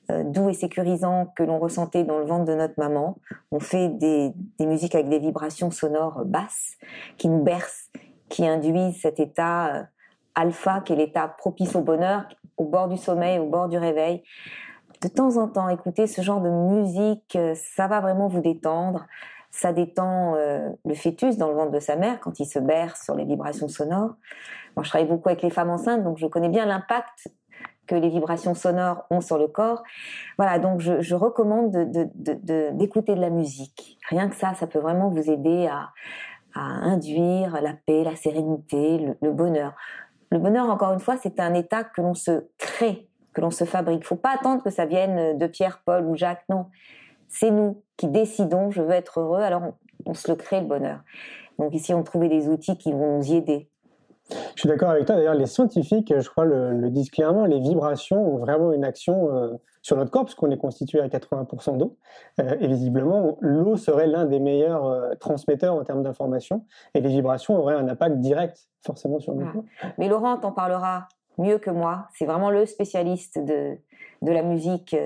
doux 0.08 0.48
et 0.48 0.54
sécurisant 0.54 1.32
que 1.36 1.42
l'on 1.42 1.58
ressentait 1.58 2.04
dans 2.04 2.18
le 2.18 2.24
ventre 2.24 2.44
de 2.44 2.54
notre 2.54 2.74
maman. 2.78 3.18
On 3.50 3.60
fait 3.60 3.88
des, 3.88 4.32
des 4.58 4.66
musiques 4.66 4.94
avec 4.94 5.08
des 5.08 5.18
vibrations 5.18 5.70
sonores 5.70 6.24
basses 6.24 6.76
qui 7.18 7.28
nous 7.28 7.42
bercent, 7.42 7.90
qui 8.28 8.46
induisent 8.46 9.00
cet 9.00 9.20
état 9.20 9.74
euh, 9.74 9.82
alpha 10.34 10.80
qui 10.80 10.92
est 10.92 10.96
l'état 10.96 11.28
propice 11.28 11.74
au 11.74 11.80
bonheur, 11.80 12.28
au 12.56 12.64
bord 12.64 12.88
du 12.88 12.96
sommeil, 12.96 13.38
au 13.38 13.46
bord 13.46 13.68
du 13.68 13.78
réveil. 13.78 14.22
De 15.02 15.08
temps 15.08 15.36
en 15.36 15.48
temps, 15.48 15.68
écouter 15.68 16.06
ce 16.06 16.22
genre 16.22 16.40
de 16.40 16.50
musique, 16.50 17.36
euh, 17.36 17.54
ça 17.54 17.86
va 17.86 18.00
vraiment 18.00 18.28
vous 18.28 18.40
détendre. 18.40 19.06
Ça 19.50 19.72
détend 19.72 20.34
euh, 20.34 20.68
le 20.84 20.94
fœtus 20.94 21.36
dans 21.36 21.48
le 21.48 21.54
ventre 21.54 21.72
de 21.72 21.80
sa 21.80 21.96
mère 21.96 22.20
quand 22.20 22.40
il 22.40 22.46
se 22.46 22.58
berce 22.58 23.04
sur 23.04 23.14
les 23.14 23.24
vibrations 23.24 23.68
sonores. 23.68 24.14
Moi, 24.76 24.84
je 24.84 24.90
travaille 24.90 25.08
beaucoup 25.08 25.28
avec 25.28 25.42
les 25.42 25.50
femmes 25.50 25.70
enceintes, 25.70 26.02
donc 26.04 26.18
je 26.18 26.26
connais 26.26 26.50
bien 26.50 26.66
l'impact 26.66 27.28
que 27.86 27.94
les 27.94 28.08
vibrations 28.08 28.54
sonores 28.54 29.06
ont 29.10 29.20
sur 29.20 29.38
le 29.38 29.48
corps. 29.48 29.82
Voilà, 30.38 30.58
donc 30.58 30.80
je, 30.80 31.14
recommande 31.14 31.70
de- 31.70 31.84
de- 32.14 32.38
de- 32.42 32.70
d'écouter 32.72 33.14
la 33.14 33.30
musique. 33.30 33.98
Rien 34.08 34.28
que 34.28 34.36
ça, 34.36 34.54
ça 34.54 34.66
peut 34.66 34.78
vraiment 34.78 35.08
vous 35.08 35.30
aider 35.30 35.68
à, 35.68 35.90
induire 36.58 37.60
la 37.60 37.74
paix, 37.74 38.02
la 38.02 38.16
sérénité, 38.16 39.14
le, 39.20 39.32
bonheur. 39.32 39.74
Le 40.30 40.38
bonheur, 40.38 40.70
encore 40.70 40.92
une 40.92 41.00
fois, 41.00 41.18
c'est 41.18 41.38
un 41.38 41.52
état 41.52 41.84
que 41.84 42.00
l'on 42.00 42.14
se 42.14 42.46
crée, 42.56 43.08
que 43.34 43.42
l'on 43.42 43.50
se 43.50 43.64
fabrique. 43.64 44.00
Il 44.00 44.06
faut 44.06 44.16
pas 44.16 44.32
attendre 44.32 44.62
que 44.62 44.70
ça 44.70 44.86
vienne 44.86 45.36
de 45.36 45.46
Pierre, 45.46 45.82
Paul 45.84 46.06
ou 46.06 46.16
Jacques, 46.16 46.44
non. 46.48 46.66
C'est 47.28 47.50
nous 47.50 47.82
qui 47.98 48.08
décidons, 48.08 48.70
je 48.70 48.80
veux 48.80 48.92
être 48.92 49.20
heureux, 49.20 49.42
alors 49.42 49.74
on, 50.06 50.14
se 50.14 50.30
le 50.30 50.36
crée 50.36 50.60
le 50.60 50.66
bonheur. 50.66 51.00
Donc 51.58 51.74
ici, 51.74 51.92
on 51.92 52.02
trouvait 52.02 52.28
des 52.28 52.48
outils 52.48 52.78
qui 52.78 52.92
vont 52.92 53.18
nous 53.18 53.32
y 53.32 53.36
aider. 53.36 53.68
Je 54.30 54.60
suis 54.60 54.68
d'accord 54.68 54.90
avec 54.90 55.06
toi. 55.06 55.16
D'ailleurs, 55.16 55.34
les 55.34 55.46
scientifiques, 55.46 56.12
je 56.18 56.28
crois, 56.28 56.44
le, 56.44 56.90
disent 56.90 57.10
clairement, 57.10 57.44
les 57.44 57.60
vibrations 57.60 58.34
ont 58.34 58.38
vraiment 58.38 58.72
une 58.72 58.84
action 58.84 59.34
euh, 59.34 59.54
sur 59.82 59.96
notre 59.96 60.10
corps, 60.10 60.24
puisqu'on 60.24 60.50
est 60.50 60.56
constitué 60.56 61.00
à 61.00 61.08
80% 61.08 61.76
d'eau. 61.76 61.96
Euh, 62.40 62.56
et 62.60 62.66
visiblement, 62.66 63.36
l'eau 63.40 63.76
serait 63.76 64.06
l'un 64.06 64.24
des 64.24 64.40
meilleurs 64.40 64.86
euh, 64.86 65.14
transmetteurs 65.20 65.74
en 65.74 65.84
termes 65.84 66.02
d'information. 66.02 66.64
Et 66.94 67.00
les 67.00 67.08
vibrations 67.08 67.56
auraient 67.56 67.76
un 67.76 67.88
impact 67.88 68.18
direct, 68.18 68.68
forcément, 68.84 69.20
sur 69.20 69.34
notre 69.34 69.52
corps. 69.52 69.64
Mais 69.98 70.08
Laurent 70.08 70.38
t'en 70.38 70.52
parlera 70.52 71.06
mieux 71.38 71.58
que 71.58 71.70
moi. 71.70 72.08
C'est 72.14 72.26
vraiment 72.26 72.50
le 72.50 72.66
spécialiste 72.66 73.38
de, 73.38 73.76
de 74.22 74.32
la 74.32 74.42
musique, 74.42 74.96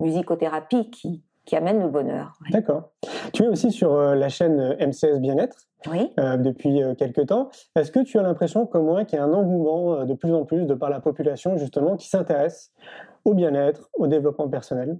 musicothérapie 0.00 0.90
qui, 0.90 1.24
qui 1.48 1.56
amène 1.56 1.80
le 1.80 1.88
bonheur. 1.88 2.38
D'accord. 2.50 2.90
Tu 3.32 3.42
es 3.42 3.48
aussi 3.48 3.72
sur 3.72 3.98
la 3.98 4.28
chaîne 4.28 4.76
MCS 4.78 5.18
Bien-être 5.18 5.68
oui. 5.86 6.12
Euh, 6.18 6.36
depuis 6.36 6.82
euh, 6.82 6.94
quelques 6.94 7.26
temps. 7.26 7.50
Est-ce 7.76 7.92
que 7.92 8.00
tu 8.00 8.18
as 8.18 8.22
l'impression, 8.22 8.66
comme 8.66 8.86
moi, 8.86 9.04
qu'il 9.04 9.18
y 9.18 9.22
a 9.22 9.24
un 9.24 9.32
engouement 9.32 9.94
euh, 9.94 10.04
de 10.04 10.14
plus 10.14 10.34
en 10.34 10.44
plus 10.44 10.66
de 10.66 10.74
par 10.74 10.90
la 10.90 11.00
population, 11.00 11.56
justement, 11.56 11.96
qui 11.96 12.08
s'intéresse 12.08 12.72
au 13.24 13.34
bien-être, 13.34 13.88
au 13.94 14.06
développement 14.06 14.48
personnel? 14.48 14.98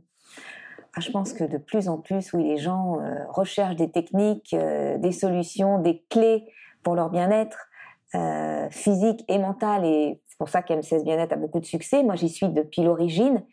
Ah, 0.95 1.01
je 1.01 1.11
pense 1.11 1.33
que 1.33 1.45
de 1.45 1.59
plus 1.59 1.89
en 1.89 1.99
plus, 1.99 2.33
oui, 2.33 2.45
les 2.45 2.57
gens 2.57 2.99
recherchent 3.29 3.77
des 3.77 3.91
techniques, 3.91 4.57
des 4.57 5.13
solutions, 5.13 5.79
des 5.81 6.03
clés 6.09 6.47
pour 6.83 6.97
leur 6.97 7.11
bien-être 7.11 7.69
physique 8.71 9.23
et 9.29 9.39
mental. 9.39 9.85
Et 9.85 10.21
c'est 10.27 10.39
pour 10.39 10.49
ça 10.49 10.61
qu'M16 10.63 11.05
Bien-être 11.05 11.35
a 11.35 11.37
beaucoup 11.37 11.61
de 11.61 11.67
succès. 11.67 12.03
Moi, 12.03 12.17
j'y 12.17 12.29
suis 12.29 12.49
depuis 12.49 12.83
l'origine. 12.83 13.45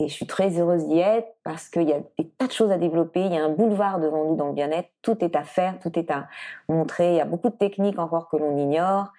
Et 0.00 0.08
je 0.08 0.14
suis 0.14 0.26
très 0.26 0.58
heureuse 0.58 0.86
d'y 0.86 0.98
être 0.98 1.28
parce 1.44 1.68
qu'il 1.68 1.88
y 1.88 1.92
a 1.92 2.00
des 2.18 2.26
tas 2.38 2.46
de 2.46 2.52
choses 2.52 2.70
à 2.70 2.78
développer. 2.78 3.20
Il 3.20 3.34
y 3.34 3.36
a 3.36 3.44
un 3.44 3.50
boulevard 3.50 4.00
devant 4.00 4.24
nous 4.24 4.34
dans 4.34 4.46
le 4.46 4.54
bien-être. 4.54 4.88
Tout 5.02 5.22
est 5.22 5.36
à 5.36 5.44
faire, 5.44 5.78
tout 5.78 5.98
est 5.98 6.10
à 6.10 6.26
montrer. 6.70 7.12
Il 7.12 7.16
y 7.16 7.20
a 7.20 7.26
beaucoup 7.26 7.50
de 7.50 7.54
techniques 7.54 7.98
encore 7.98 8.28
que 8.30 8.38
l'on 8.38 8.56
ignore. 8.56 9.12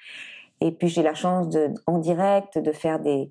Et 0.59 0.71
puis 0.71 0.87
j'ai 0.87 1.03
la 1.03 1.13
chance 1.13 1.49
de, 1.49 1.69
en 1.85 1.99
direct 1.99 2.57
de 2.57 2.71
faire 2.71 2.99
des, 2.99 3.29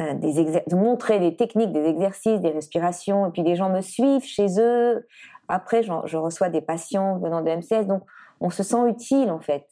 euh, 0.00 0.14
des 0.14 0.44
de 0.66 0.74
montrer 0.74 1.20
des 1.20 1.36
techniques, 1.36 1.72
des 1.72 1.86
exercices, 1.86 2.40
des 2.40 2.50
respirations. 2.50 3.26
Et 3.26 3.30
puis 3.30 3.42
les 3.42 3.54
gens 3.54 3.70
me 3.70 3.80
suivent 3.80 4.24
chez 4.24 4.60
eux. 4.60 5.06
Après, 5.46 5.82
je 5.82 6.16
reçois 6.16 6.48
des 6.48 6.60
patients 6.60 7.18
venant 7.18 7.42
de 7.42 7.50
MCS. 7.50 7.86
Donc 7.86 8.02
on 8.40 8.50
se 8.50 8.64
sent 8.64 8.88
utile 8.88 9.30
en 9.30 9.40
fait. 9.40 9.68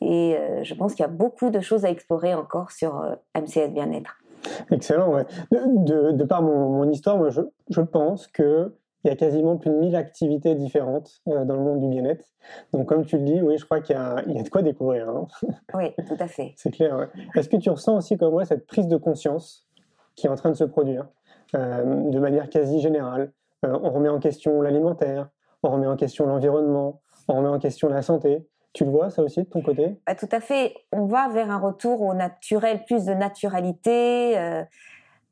Et 0.00 0.36
euh, 0.36 0.62
je 0.62 0.74
pense 0.74 0.94
qu'il 0.94 1.02
y 1.02 1.06
a 1.06 1.12
beaucoup 1.12 1.50
de 1.50 1.60
choses 1.60 1.84
à 1.84 1.90
explorer 1.90 2.34
encore 2.34 2.70
sur 2.70 3.00
euh, 3.00 3.14
MCS 3.36 3.68
Bien-être. 3.72 4.21
Excellent, 4.70 5.12
ouais. 5.12 5.26
De, 5.50 6.24
par 6.24 6.42
mon, 6.42 6.88
histoire, 6.90 7.16
moi, 7.18 7.30
je, 7.30 7.40
je 7.68 7.80
pense 7.80 8.26
que 8.26 8.72
il 9.04 9.08
y 9.08 9.10
a 9.10 9.16
quasiment 9.16 9.56
plus 9.56 9.70
de 9.70 9.76
1000 9.76 9.96
activités 9.96 10.54
différentes 10.54 11.22
euh, 11.28 11.44
dans 11.44 11.56
le 11.56 11.62
monde 11.62 11.80
du 11.80 11.88
bien-être. 11.88 12.24
Donc, 12.72 12.86
comme 12.86 13.04
tu 13.04 13.18
le 13.18 13.24
dis, 13.24 13.42
oui, 13.42 13.58
je 13.58 13.64
crois 13.64 13.80
qu'il 13.80 13.96
y, 13.96 13.98
a, 13.98 14.22
de 14.22 14.48
quoi 14.48 14.62
découvrir. 14.62 15.08
Hein. 15.08 15.26
Oui, 15.74 15.92
tout 16.06 16.16
à 16.18 16.28
fait. 16.28 16.54
C'est 16.56 16.70
clair. 16.70 16.96
Ouais. 16.96 17.08
Est-ce 17.34 17.48
que 17.48 17.56
tu 17.56 17.70
ressens 17.70 17.96
aussi, 17.96 18.16
comme 18.16 18.32
moi, 18.32 18.44
cette 18.44 18.66
prise 18.66 18.86
de 18.86 18.96
conscience 18.96 19.66
qui 20.14 20.26
est 20.26 20.30
en 20.30 20.36
train 20.36 20.50
de 20.50 20.56
se 20.56 20.64
produire 20.64 21.08
euh, 21.56 22.10
de 22.10 22.18
manière 22.20 22.48
quasi 22.48 22.80
générale? 22.80 23.32
Euh, 23.64 23.76
On 23.82 23.90
remet 23.90 24.08
en 24.08 24.20
question 24.20 24.60
l'alimentaire, 24.62 25.28
on 25.62 25.70
remet 25.70 25.86
en 25.86 25.96
question 25.96 26.26
l'environnement, 26.26 27.00
on 27.28 27.38
remet 27.38 27.48
en 27.48 27.58
question 27.58 27.88
la 27.88 28.02
santé. 28.02 28.46
Tu 28.72 28.84
le 28.84 28.90
vois, 28.90 29.10
ça 29.10 29.22
aussi, 29.22 29.40
de 29.40 29.48
ton 29.48 29.60
côté? 29.60 29.96
Bah, 30.06 30.14
Tout 30.14 30.28
à 30.32 30.40
fait. 30.40 30.74
On 30.92 31.06
va 31.06 31.28
vers 31.28 31.50
un 31.50 31.58
retour 31.58 32.00
au 32.02 32.14
naturel, 32.14 32.84
plus 32.84 33.04
de 33.04 33.12
naturalité, 33.12 34.38
euh, 34.38 34.64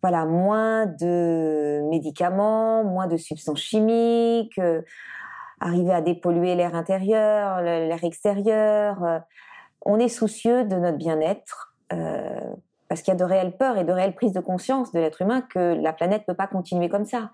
voilà, 0.03 0.27
moins 0.27 0.87
de 0.87 1.81
médicaments, 1.89 2.85
moins 2.85 3.07
de 3.07 3.17
substances 3.17 3.61
chimiques, 3.61 4.59
euh, 4.59 4.83
arriver 5.59 5.93
à 5.93 6.03
dépolluer 6.03 6.55
l'air 6.55 6.75
intérieur, 6.75 7.63
l'air 7.63 8.05
extérieur. 8.05 9.05
Euh. 9.05 9.19
on 9.85 9.99
est 9.99 10.09
soucieux 10.09 10.65
de 10.65 10.77
notre 10.77 10.99
bien-être 10.99 11.75
parce 12.89 13.03
qu'il 13.03 13.13
y 13.13 13.17
a 13.17 13.19
de 13.19 13.25
réelles 13.25 13.57
peurs 13.57 13.79
et 13.79 13.85
de 13.85 13.93
réelles 13.93 14.15
prises 14.15 14.33
de 14.33 14.41
conscience 14.41 14.93
de 14.93 14.99
l'être 15.01 15.23
humain 15.23 15.43
que 15.43 15.75
la 15.81 15.93
planète 15.93 16.23
ne 16.23 16.27
peut 16.27 16.37
pas 16.37 16.47
continuer 16.47 16.89
comme 16.89 17.05
ça. 17.05 17.31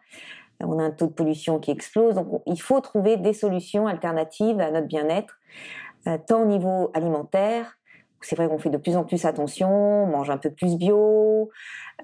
On 0.61 0.79
a 0.79 0.83
un 0.83 0.91
taux 0.91 1.07
de 1.07 1.13
pollution 1.13 1.59
qui 1.59 1.71
explose, 1.71 2.15
donc 2.15 2.43
il 2.47 2.61
faut 2.61 2.81
trouver 2.81 3.17
des 3.17 3.33
solutions 3.33 3.87
alternatives 3.87 4.61
à 4.61 4.71
notre 4.71 4.87
bien-être. 4.87 5.39
Euh, 6.07 6.19
tant 6.25 6.43
au 6.43 6.47
niveau 6.47 6.91
alimentaire, 6.95 7.79
c'est 8.21 8.37
vrai 8.37 8.49
qu'on 8.49 8.59
fait 8.59 8.71
de 8.71 8.77
plus 8.77 8.97
en 8.97 9.05
plus 9.05 9.25
attention, 9.25 9.71
on 9.71 10.07
mange 10.07 10.31
un 10.31 10.39
peu 10.39 10.51
plus 10.51 10.77
bio, 10.77 11.51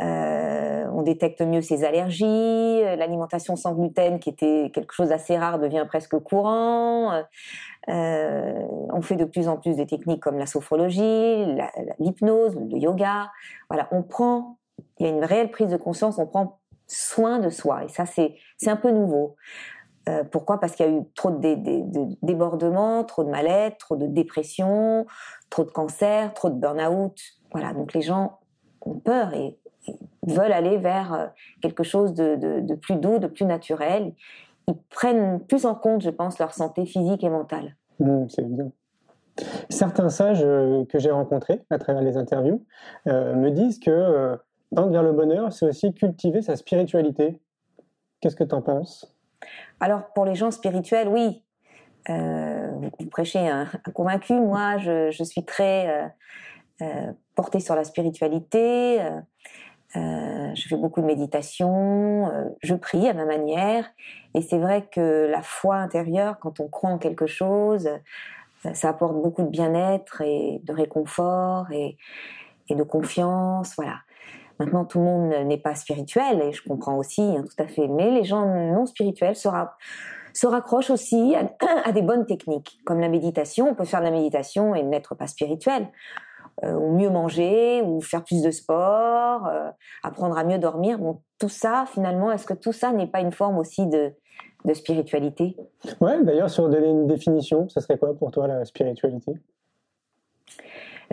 euh, 0.01 0.87
on 0.93 1.03
détecte 1.03 1.41
mieux 1.41 1.63
ses 1.63 1.85
allergies, 1.85 2.25
euh, 2.25 2.97
l'alimentation 2.97 3.57
sans 3.57 3.75
gluten 3.75 4.21
qui 4.21 4.29
était 4.29 4.71
quelque 4.73 4.93
chose 4.93 5.09
d'assez 5.09 5.37
rare 5.37 5.59
devient 5.59 5.85
presque 5.89 6.17
courant. 6.19 7.23
on 7.89 9.03
fait 9.03 9.17
de 9.17 9.25
plus 9.25 9.49
en 9.49 9.57
plus 9.57 9.77
de 9.77 9.85
techniques 9.85 10.21
comme 10.21 10.39
la 10.39 10.47
sophrologie, 10.47 11.57
l'hypnose, 11.99 12.57
le 12.57 12.79
yoga. 12.79 13.31
Voilà, 13.69 13.89
on 13.91 14.03
prend, 14.03 14.59
il 14.99 15.07
y 15.07 15.09
a 15.09 15.13
une 15.13 15.25
réelle 15.25 15.51
prise 15.51 15.69
de 15.69 15.77
conscience, 15.77 16.19
on 16.19 16.27
prend 16.27 16.61
soin 16.87 17.39
de 17.39 17.49
soi 17.49 17.85
et 17.85 17.89
ça 17.89 18.07
c'est 18.07 18.37
c'est 18.59 18.71
un 18.71 18.77
peu 18.77 18.91
nouveau. 18.91 19.37
Euh, 20.09 20.25
pourquoi? 20.25 20.59
Parce 20.59 20.75
qu'il 20.75 20.87
y 20.87 20.89
a 20.89 20.93
eu 20.93 21.03
trop 21.15 21.31
de, 21.31 22.17
débordements, 22.23 23.05
trop 23.05 23.25
de 23.25 23.31
mal-être, 23.31 23.79
trop 23.79 23.97
de 23.97 24.07
dépression, 24.07 25.07
trop 25.51 25.65
de 25.65 25.71
cancer, 25.71 26.35
trop 26.35 26.51
de 26.51 26.59
burn-out. 26.59 27.17
Voilà, 27.53 27.73
donc 27.73 27.93
les 27.93 28.03
gens 28.03 28.39
ont 28.81 28.99
peur 28.99 29.33
et, 29.35 29.59
veulent 30.27 30.53
aller 30.53 30.79
vers 30.79 31.13
euh, 31.13 31.27
quelque 31.61 31.83
chose 31.83 32.15
de, 32.15 32.75
plus 32.77 32.97
doux, 32.97 33.19
de 33.19 33.27
plus 33.27 33.45
naturel. 33.45 34.13
Ils 34.69 34.77
prennent 34.91 35.41
plus 35.41 35.67
en 35.67 35.75
compte, 35.75 36.03
je 36.03 36.11
pense, 36.11 36.39
leur 36.39 36.55
santé 36.55 36.87
physique 36.87 37.25
et 37.25 37.29
mentale. 37.29 37.77
Mmh, 37.99 38.29
c'est 38.29 38.49
bien. 38.49 38.71
Certains 39.71 40.09
sages 40.09 40.43
euh, 40.45 40.85
que 40.85 40.99
j'ai 40.99 41.11
rencontrés 41.11 41.63
à 41.71 41.79
travers 41.79 42.03
les 42.03 42.17
interviews 42.17 42.65
me 43.07 43.51
disent 43.51 43.79
que 43.79 44.39
tendre 44.75 44.91
vers 44.91 45.03
le 45.03 45.13
bonheur, 45.13 45.53
c'est 45.53 45.67
aussi 45.67 45.93
cultiver 45.93 46.43
sa 46.43 46.57
spiritualité. 46.57 47.41
Qu'est-ce 48.21 48.37
que 48.37 48.45
tu 48.45 48.55
en 48.55 48.63
penses? 48.63 49.12
Alors 49.81 50.13
pour 50.15 50.25
les 50.25 50.35
gens 50.35 50.51
spirituels, 50.51 51.09
oui, 51.09 51.43
euh, 52.11 52.69
vous 52.99 53.07
prêchez 53.07 53.49
un, 53.49 53.67
convaincu. 53.95 54.35
Moi, 54.35 54.79
je, 54.79 55.23
suis 55.25 55.45
très 55.45 55.89
euh, 55.89 56.09
euh, 56.83 57.13
portée 57.35 57.61
sur 57.61 57.75
la 57.75 57.85
spiritualité. 57.85 59.01
je 59.95 60.69
fais 60.69 60.77
beaucoup 60.77 61.01
de 61.01 61.07
méditation. 61.07 62.31
je 62.63 62.75
prie 62.75 63.09
à 63.09 63.15
ma 63.15 63.25
manière. 63.25 63.91
Et 64.35 64.43
c'est 64.43 64.59
vrai 64.59 64.89
que 64.91 65.29
la 65.31 65.43
foi 65.43 65.77
intérieure, 65.77 66.39
quand 66.41 66.61
on 66.61 66.69
croit 66.69 66.91
en 66.91 66.99
quelque 66.99 67.27
chose, 67.27 67.89
ça 68.75 68.91
apporte 68.91 69.15
beaucoup 69.15 69.43
de 69.43 69.49
bien-être 69.49 70.21
et 70.21 70.61
de 70.63 70.73
réconfort 70.73 71.71
et, 71.73 71.97
et 72.69 72.75
de 72.75 72.83
confiance. 72.83 73.75
Voilà. 73.77 73.97
Maintenant, 74.59 74.85
tout 74.85 74.99
le 74.99 75.05
monde 75.05 75.47
n'est 75.47 75.59
pas 75.59 75.75
spirituel, 75.75 76.43
et 76.43 76.53
je 76.53 76.63
comprends 76.63 76.97
aussi, 76.97 77.23
hein, 77.23 77.43
tout 77.43 77.63
à 77.63 77.67
fait. 77.67 77.89
Mais 77.89 78.11
les 78.11 78.25
gens 78.25 78.47
non 78.47 78.87
spirituels 78.87 79.37
se, 79.37 80.47
raccrochent 80.47 80.91
aussi 80.91 81.35
à, 81.85 81.93
des 81.93 82.03
bonnes 82.03 82.27
techniques, 82.27 82.81
comme 82.85 83.01
la 83.01 83.09
méditation. 83.09 83.69
On 83.71 83.75
peut 83.75 83.85
faire 83.85 84.01
de 84.01 84.07
la 84.07 84.11
méditation 84.11 84.75
et 84.75 84.83
n'être 84.83 85.15
pas 85.15 85.27
spirituel. 85.27 85.89
Euh, 86.65 86.75
ou 86.75 86.95
mieux 86.95 87.09
manger, 87.09 87.83
ou 87.83 88.01
faire 88.03 88.23
plus 88.23 88.43
de 88.43 88.51
sport, 88.51 89.47
euh, 89.47 89.71
apprendre 90.03 90.37
à 90.37 90.45
mieux 90.45 90.59
dormir. 90.59 90.99
Bon, 90.99 91.21
tout 91.39 91.49
ça, 91.49 91.87
finalement, 91.89 92.31
est-ce 92.31 92.47
que 92.47 92.55
tout 92.55 92.73
ça 92.73 92.93
n'est 92.93 93.07
pas 93.07 93.21
une 93.21 93.33
forme 93.33 93.57
aussi 93.59 93.87
de, 93.87 94.13
spiritualité? 94.75 95.57
Ouais, 96.01 96.23
d'ailleurs, 96.23 96.51
donnait 96.57 96.91
une 96.91 97.07
définition, 97.07 97.69
ça 97.69 97.81
serait 97.81 97.99
quoi 97.99 98.15
pour 98.15 98.31
toi 98.31 98.47
la 98.47 98.65
spiritualité? 98.65 99.33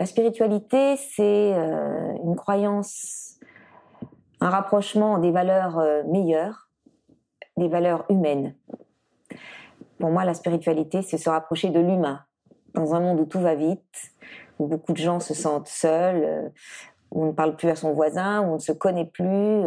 La 0.00 0.06
spiritualité, 0.06 0.96
c'est 0.96 1.52
euh, 1.54 2.14
une 2.24 2.34
croyance 2.34 3.38
un 4.40 4.48
rapprochement 4.48 5.18
des 5.18 5.30
valeurs 5.30 5.78
euh, 5.78 6.02
meilleures, 6.04 6.70
des 7.58 7.68
valeurs 7.68 8.06
humaines. 8.08 8.54
Pour 9.98 10.08
moi, 10.08 10.24
la 10.24 10.32
spiritualité, 10.32 11.02
c'est 11.02 11.18
se 11.18 11.28
rapprocher 11.28 11.68
de 11.68 11.80
l'humain. 11.80 12.24
Dans 12.72 12.94
un 12.94 13.00
monde 13.00 13.20
où 13.20 13.26
tout 13.26 13.40
va 13.40 13.54
vite, 13.54 14.14
où 14.58 14.68
beaucoup 14.68 14.94
de 14.94 14.96
gens 14.96 15.20
se 15.20 15.34
sentent 15.34 15.68
seuls, 15.68 16.24
euh, 16.24 16.48
où 17.10 17.24
on 17.24 17.26
ne 17.26 17.32
parle 17.32 17.54
plus 17.56 17.68
à 17.68 17.76
son 17.76 17.92
voisin, 17.92 18.40
où 18.40 18.52
on 18.52 18.54
ne 18.54 18.58
se 18.58 18.72
connaît 18.72 19.04
plus, 19.04 19.64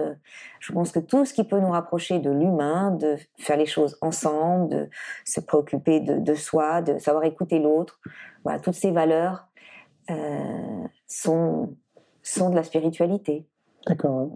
je 0.60 0.74
pense 0.74 0.92
que 0.92 1.00
tout 1.00 1.26
ce 1.26 1.34
qui 1.36 1.44
peut 1.44 1.60
nous 1.60 1.70
rapprocher 1.70 2.18
de 2.18 2.32
l'humain, 2.32 2.90
de 2.90 3.18
faire 3.38 3.58
les 3.58 3.68
choses 3.68 4.00
ensemble, 4.02 4.70
de 4.70 4.90
se 5.26 5.42
préoccuper 5.42 6.00
de, 6.00 6.34
soi, 6.34 6.82
de 6.82 6.98
savoir 6.98 7.26
écouter 7.26 7.60
l'autre, 7.60 8.00
voilà, 8.44 8.60
toutes 8.60 8.74
ces 8.74 8.92
valeurs 8.92 9.48
sont, 11.08 11.76
sont 12.22 12.50
de 12.50 12.56
la 12.56 12.64
spiritualité. 12.64 13.48
D'accord. 13.88 14.30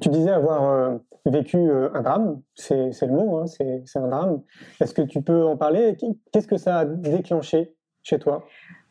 Tu 0.00 0.08
disais 0.08 0.30
avoir 0.30 0.70
euh, 0.70 0.96
vécu 1.26 1.58
euh, 1.58 1.90
un 1.94 2.02
drame, 2.02 2.40
c'est 2.54 2.90
le 3.02 3.12
mot, 3.12 3.38
hein, 3.38 3.46
c'est 3.46 3.98
un 3.98 4.08
drame. 4.08 4.42
Est-ce 4.80 4.94
que 4.94 5.02
tu 5.02 5.20
peux 5.22 5.44
en 5.44 5.56
parler? 5.56 5.96
Qu'est-ce 6.32 6.46
que 6.46 6.56
ça 6.56 6.78
a 6.78 6.84
déclenché 6.84 7.74
chez 8.02 8.18
toi? 8.18 8.44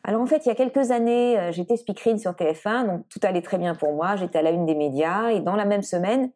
Alors 0.04 0.22
en 0.22 0.26
fait, 0.26 0.46
il 0.46 0.48
y 0.48 0.52
a 0.52 0.54
quelques 0.54 0.92
années, 0.92 1.38
euh, 1.38 1.52
j'étais 1.52 1.76
speakerine 1.76 2.18
sur 2.18 2.32
TF1, 2.32 2.86
donc 2.86 3.08
tout 3.08 3.18
allait 3.24 3.42
très 3.42 3.58
bien 3.58 3.74
pour 3.74 3.92
moi. 3.92 4.16
J'étais 4.16 4.38
à 4.38 4.42
la 4.42 4.50
une 4.50 4.66
des 4.66 4.76
médias 4.76 5.30
et 5.30 5.40
dans 5.40 5.56
la 5.56 5.64
même 5.64 5.82
semaine, 5.82 6.30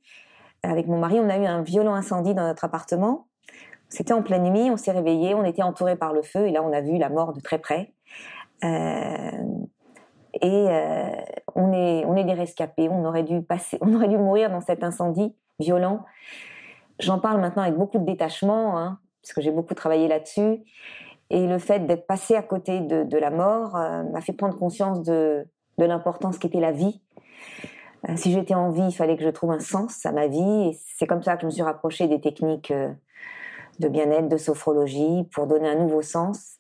avec 0.65 0.89
mon 0.89 0.99
mari, 0.99 1.21
on 1.21 1.29
a 1.29 1.39
eu 1.39 1.47
un 1.47 1.62
violent 1.62 1.95
incendie 1.95 2.35
dans 2.35 2.47
notre 2.47 2.65
appartement. 2.65 3.29
C'était 3.89 4.12
en 4.12 4.23
pleine 4.23 4.45
nuit, 4.45 4.71
on 4.71 4.77
s'est 4.77 4.91
réveillé, 4.91 5.35
on 5.35 5.45
était 5.45 5.62
entouré 5.62 5.97
par 5.97 6.12
le 6.12 6.23
feu 6.23 6.49
et 6.49 6.51
là 6.51 6.62
on 6.62 6.73
a 6.73 6.81
vu 6.81 6.99
la 6.99 7.11
mort 7.11 7.33
de 7.33 7.41
très 7.41 7.59
près. 7.59 7.93
Euh, 8.65 9.31
et 10.42 10.66
euh, 10.68 11.11
on 11.54 11.72
est 11.72 12.04
on 12.04 12.16
est 12.16 12.25
des 12.25 12.34
rescapés. 12.34 12.88
On 12.88 13.04
aurait 13.04 13.22
dû 13.22 13.42
passer, 13.42 13.78
on 13.80 13.94
aurait 13.94 14.08
dû 14.08 14.18
mourir 14.18 14.50
dans 14.50 14.61
cet 14.61 14.84
incendie 14.84 15.34
violent. 15.58 16.04
J'en 16.99 17.18
parle 17.18 17.40
maintenant 17.40 17.62
avec 17.62 17.76
beaucoup 17.76 17.99
de 17.99 18.04
détachement, 18.04 18.78
hein, 18.78 18.99
parce 19.22 19.32
que 19.32 19.40
j'ai 19.40 19.50
beaucoup 19.50 19.75
travaillé 19.75 20.08
là-dessus. 20.08 20.61
Et 21.30 21.46
le 21.46 21.58
fait 21.58 21.87
d'être 21.87 22.06
passé 22.06 22.34
à 22.37 22.42
côté 22.42 22.80
de, 22.80 23.16
la 23.16 23.30
mort 23.30 23.76
euh, 23.76 24.02
m'a 24.02 24.20
fait 24.20 24.34
prendre 24.34 24.56
conscience 24.58 25.02
de, 25.02 25.46
de 25.78 25.84
l'importance 25.84 26.37
qu'était 26.37 26.61
la 26.61 26.72
vie. 26.72 27.00
Euh, 28.08 28.16
si 28.16 28.32
j'étais 28.32 28.54
en 28.54 28.70
vie, 28.70 28.87
il 28.87 28.92
fallait 28.92 29.16
que 29.16 29.25
je 29.25 29.30
trouve 29.30 29.52
un 29.52 29.61
sens 29.61 30.04
à 30.04 30.12
ma 30.12 30.26
vie. 30.26 30.68
Et 30.68 30.78
c'est 30.99 31.06
comme 31.06 31.22
ça 31.22 31.37
que 31.37 31.42
je 31.42 31.46
me 31.46 31.50
suis 31.50 31.62
rapprochée 31.62 32.06
des 32.06 32.20
techniques 32.20 32.72
de 33.78 33.88
bien-être, 33.88 34.28
de 34.28 34.37
sophrologie, 34.37 35.26
pour 35.32 35.46
donner 35.46 35.70
un 35.70 35.76
nouveau 35.76 36.02
sens. 36.02 36.58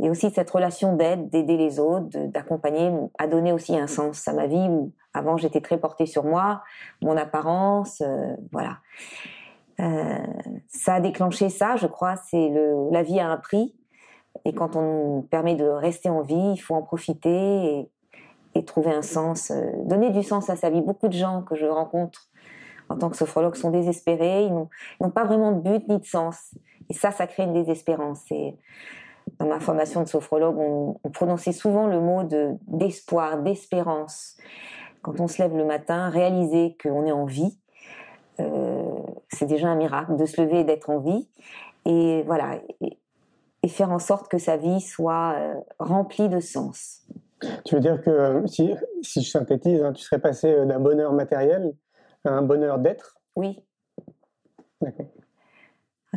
Et 0.00 0.10
aussi 0.10 0.30
cette 0.30 0.50
relation 0.50 0.94
d'aide, 0.94 1.28
d'aider 1.28 1.56
les 1.56 1.80
autres, 1.80 2.08
d'accompagner, 2.28 2.92
a 3.18 3.26
donné 3.26 3.52
aussi 3.52 3.76
un 3.76 3.86
sens 3.88 4.26
à 4.28 4.32
ma 4.32 4.46
vie 4.46 4.68
où 4.68 4.92
avant 5.12 5.36
j'étais 5.36 5.60
très 5.60 5.78
portée 5.78 6.06
sur 6.06 6.24
moi, 6.24 6.62
mon 7.02 7.16
apparence, 7.16 8.00
euh, 8.00 8.34
voilà. 8.52 8.78
Euh, 9.80 10.18
ça 10.68 10.94
a 10.94 11.00
déclenché 11.00 11.48
ça, 11.48 11.76
je 11.76 11.86
crois. 11.86 12.16
C'est 12.16 12.52
la 12.90 13.02
vie 13.02 13.20
a 13.20 13.28
un 13.28 13.36
prix, 13.36 13.74
et 14.44 14.52
quand 14.52 14.76
on 14.76 14.82
nous 15.16 15.22
permet 15.22 15.54
de 15.54 15.64
rester 15.64 16.08
en 16.08 16.22
vie, 16.22 16.52
il 16.54 16.58
faut 16.58 16.74
en 16.74 16.82
profiter 16.82 17.88
et, 18.54 18.64
trouver 18.64 18.90
un 18.90 19.02
sens, 19.02 19.52
euh, 19.52 19.70
donner 19.84 20.10
du 20.10 20.24
sens 20.24 20.50
à 20.50 20.56
sa 20.56 20.68
vie. 20.68 20.82
Beaucoup 20.82 21.06
de 21.06 21.12
gens 21.12 21.42
que 21.42 21.54
je 21.54 21.66
rencontre 21.66 22.28
en 22.88 22.96
tant 22.96 23.08
que 23.08 23.16
sophrologue 23.16 23.54
sont 23.54 23.70
désespérés, 23.70 24.46
ils 24.46 24.52
n'ont 24.52 25.10
pas 25.10 25.22
vraiment 25.22 25.52
de 25.52 25.60
but 25.60 25.88
ni 25.88 25.98
de 25.98 26.04
sens, 26.04 26.54
et 26.88 26.94
ça, 26.94 27.12
ça 27.12 27.28
crée 27.28 27.44
une 27.44 27.52
désespérance. 27.52 28.24
Dans 29.38 29.46
ma 29.46 29.60
formation 29.60 30.02
de 30.02 30.08
sophrologue, 30.08 30.58
on, 30.58 30.96
on 31.02 31.10
prononçait 31.10 31.52
souvent 31.52 31.86
le 31.86 32.00
mot 32.00 32.24
de 32.24 32.54
d'espoir, 32.66 33.42
d'espérance. 33.42 34.36
Quand 35.02 35.20
on 35.20 35.28
se 35.28 35.40
lève 35.40 35.56
le 35.56 35.64
matin, 35.64 36.10
réaliser 36.10 36.76
qu'on 36.82 37.06
est 37.06 37.12
en 37.12 37.24
vie, 37.24 37.58
euh, 38.40 39.02
c'est 39.28 39.46
déjà 39.46 39.68
un 39.68 39.76
miracle 39.76 40.16
de 40.16 40.26
se 40.26 40.40
lever 40.40 40.60
et 40.60 40.64
d'être 40.64 40.90
en 40.90 40.98
vie. 40.98 41.28
Et 41.84 42.22
voilà, 42.26 42.60
et, 42.80 42.98
et, 43.62 43.68
faire 43.68 43.90
en 43.90 43.98
sorte 43.98 44.28
que 44.28 44.38
sa 44.38 44.56
vie 44.56 44.80
soit 44.80 45.34
euh, 45.36 45.54
remplie 45.78 46.28
de 46.28 46.40
sens. 46.40 47.06
Tu 47.64 47.76
veux 47.76 47.80
dire 47.80 48.02
que 48.02 48.42
si, 48.46 48.74
si 49.02 49.22
je 49.22 49.30
synthétise, 49.30 49.82
hein, 49.82 49.92
tu 49.92 50.02
serais 50.02 50.20
passé 50.20 50.52
euh, 50.52 50.64
d'un 50.64 50.80
bonheur 50.80 51.12
matériel 51.12 51.72
à 52.24 52.30
un 52.30 52.42
bonheur 52.42 52.78
d'être? 52.78 53.16
Oui. 53.36 53.62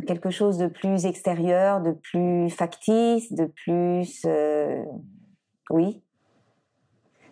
Quelque 0.06 0.30
chose 0.30 0.58
de 0.58 0.66
plus 0.66 1.06
extérieur, 1.06 1.80
de 1.80 1.92
plus 1.92 2.50
factice, 2.50 3.32
de 3.32 3.46
plus, 3.46 4.22
euh, 4.26 4.82
oui, 5.70 6.02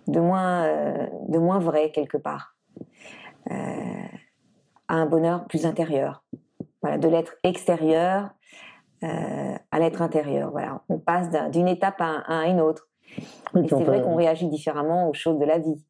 de 0.06 0.20
moins, 0.20 0.64
euh, 0.64 1.06
de 1.28 1.38
moins 1.38 1.58
vrai 1.58 1.90
quelque 1.90 2.16
part, 2.16 2.56
euh, 3.50 3.54
à 4.88 4.94
un 4.94 5.06
bonheur 5.06 5.46
plus 5.46 5.66
intérieur. 5.66 6.24
Voilà, 6.82 6.98
de 6.98 7.08
l'être 7.08 7.34
extérieur 7.42 8.30
à 9.02 9.78
l'être 9.78 10.02
intérieur. 10.02 10.50
Voilà, 10.50 10.82
on 10.90 10.98
passe 10.98 11.30
d'une 11.50 11.68
étape 11.68 12.00
à, 12.00 12.18
à, 12.26 12.46
une 12.48 12.60
autre. 12.60 12.88
Oui, 13.54 13.62
Et 13.64 13.68
c'est 13.68 13.82
vrai 13.82 14.02
qu'on 14.02 14.14
réagit 14.14 14.46
différemment 14.48 15.08
aux 15.08 15.14
choses 15.14 15.38
de 15.38 15.46
la 15.46 15.58
vie. 15.58 15.82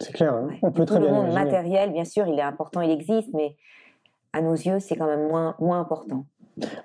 C'est 0.00 0.12
clair. 0.12 0.34
Hein. 0.34 0.48
Ouais. 0.48 0.58
On 0.62 0.70
peut 0.70 0.84
très 0.84 0.98
le 0.98 1.06
bien 1.06 1.14
monde 1.14 1.30
imaginer. 1.30 1.44
matériel, 1.44 1.92
bien 1.92 2.04
sûr, 2.04 2.26
il 2.26 2.38
est 2.38 2.42
important, 2.42 2.80
il 2.80 2.90
existe, 2.90 3.30
mais 3.32 3.56
à 4.32 4.40
nos 4.40 4.54
yeux, 4.54 4.80
c'est 4.80 4.96
quand 4.96 5.06
même 5.06 5.28
moins, 5.28 5.54
moins 5.58 5.80
important. 5.80 6.24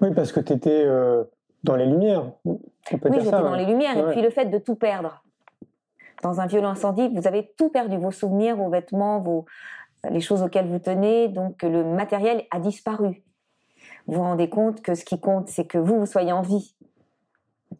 Oui, 0.01 0.13
parce 0.13 0.31
que 0.31 0.39
tu 0.39 0.53
étais 0.53 0.83
euh, 0.86 1.23
dans 1.63 1.75
les 1.75 1.86
lumières. 1.86 2.31
On 2.45 2.57
peut 2.97 3.10
oui, 3.10 3.17
j'étais 3.19 3.31
dans 3.31 3.53
hein. 3.53 3.57
les 3.57 3.65
lumières. 3.65 3.97
Ouais. 3.97 4.12
Et 4.12 4.13
puis 4.13 4.21
le 4.21 4.29
fait 4.29 4.45
de 4.45 4.57
tout 4.57 4.75
perdre. 4.75 5.23
Dans 6.23 6.41
un 6.41 6.47
violent 6.47 6.69
incendie, 6.69 7.10
vous 7.13 7.27
avez 7.27 7.53
tout 7.57 7.69
perdu, 7.69 7.97
vos 7.97 8.12
souvenirs, 8.12 8.55
vos 8.55 8.69
vêtements, 8.69 9.19
vos, 9.19 9.45
les 10.10 10.21
choses 10.21 10.41
auxquelles 10.41 10.67
vous 10.67 10.79
tenez. 10.79 11.27
Donc 11.27 11.63
le 11.63 11.83
matériel 11.83 12.45
a 12.51 12.60
disparu. 12.60 13.23
Vous 14.07 14.15
vous 14.15 14.21
rendez 14.21 14.49
compte 14.49 14.81
que 14.81 14.95
ce 14.95 15.03
qui 15.03 15.19
compte, 15.19 15.49
c'est 15.49 15.65
que 15.65 15.77
vous, 15.77 15.99
vous 15.99 16.05
soyez 16.05 16.31
en 16.31 16.41
vie. 16.41 16.75